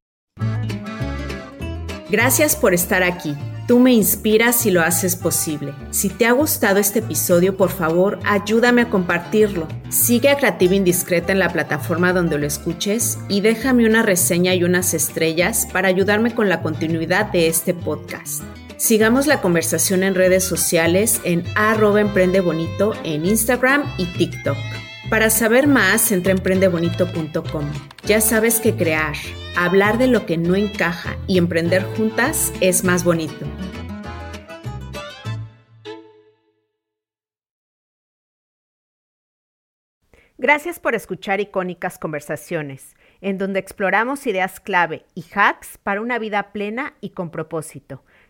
[2.10, 3.36] Gracias por estar aquí.
[3.68, 5.74] Tú me inspiras y lo haces posible.
[5.90, 9.68] Si te ha gustado este episodio, por favor, ayúdame a compartirlo.
[9.90, 14.64] Sigue a Creativa Indiscreta en la plataforma donde lo escuches y déjame una reseña y
[14.64, 18.42] unas estrellas para ayudarme con la continuidad de este podcast.
[18.78, 24.56] Sigamos la conversación en redes sociales en arroba bonito en Instagram y TikTok.
[25.10, 27.72] Para saber más, entra en emprendebonito.com.
[28.06, 29.16] Ya sabes que crear,
[29.56, 33.48] hablar de lo que no encaja y emprender juntas es más bonito.
[40.40, 46.52] Gracias por escuchar Icónicas Conversaciones, en donde exploramos ideas clave y hacks para una vida
[46.54, 48.04] plena y con propósito.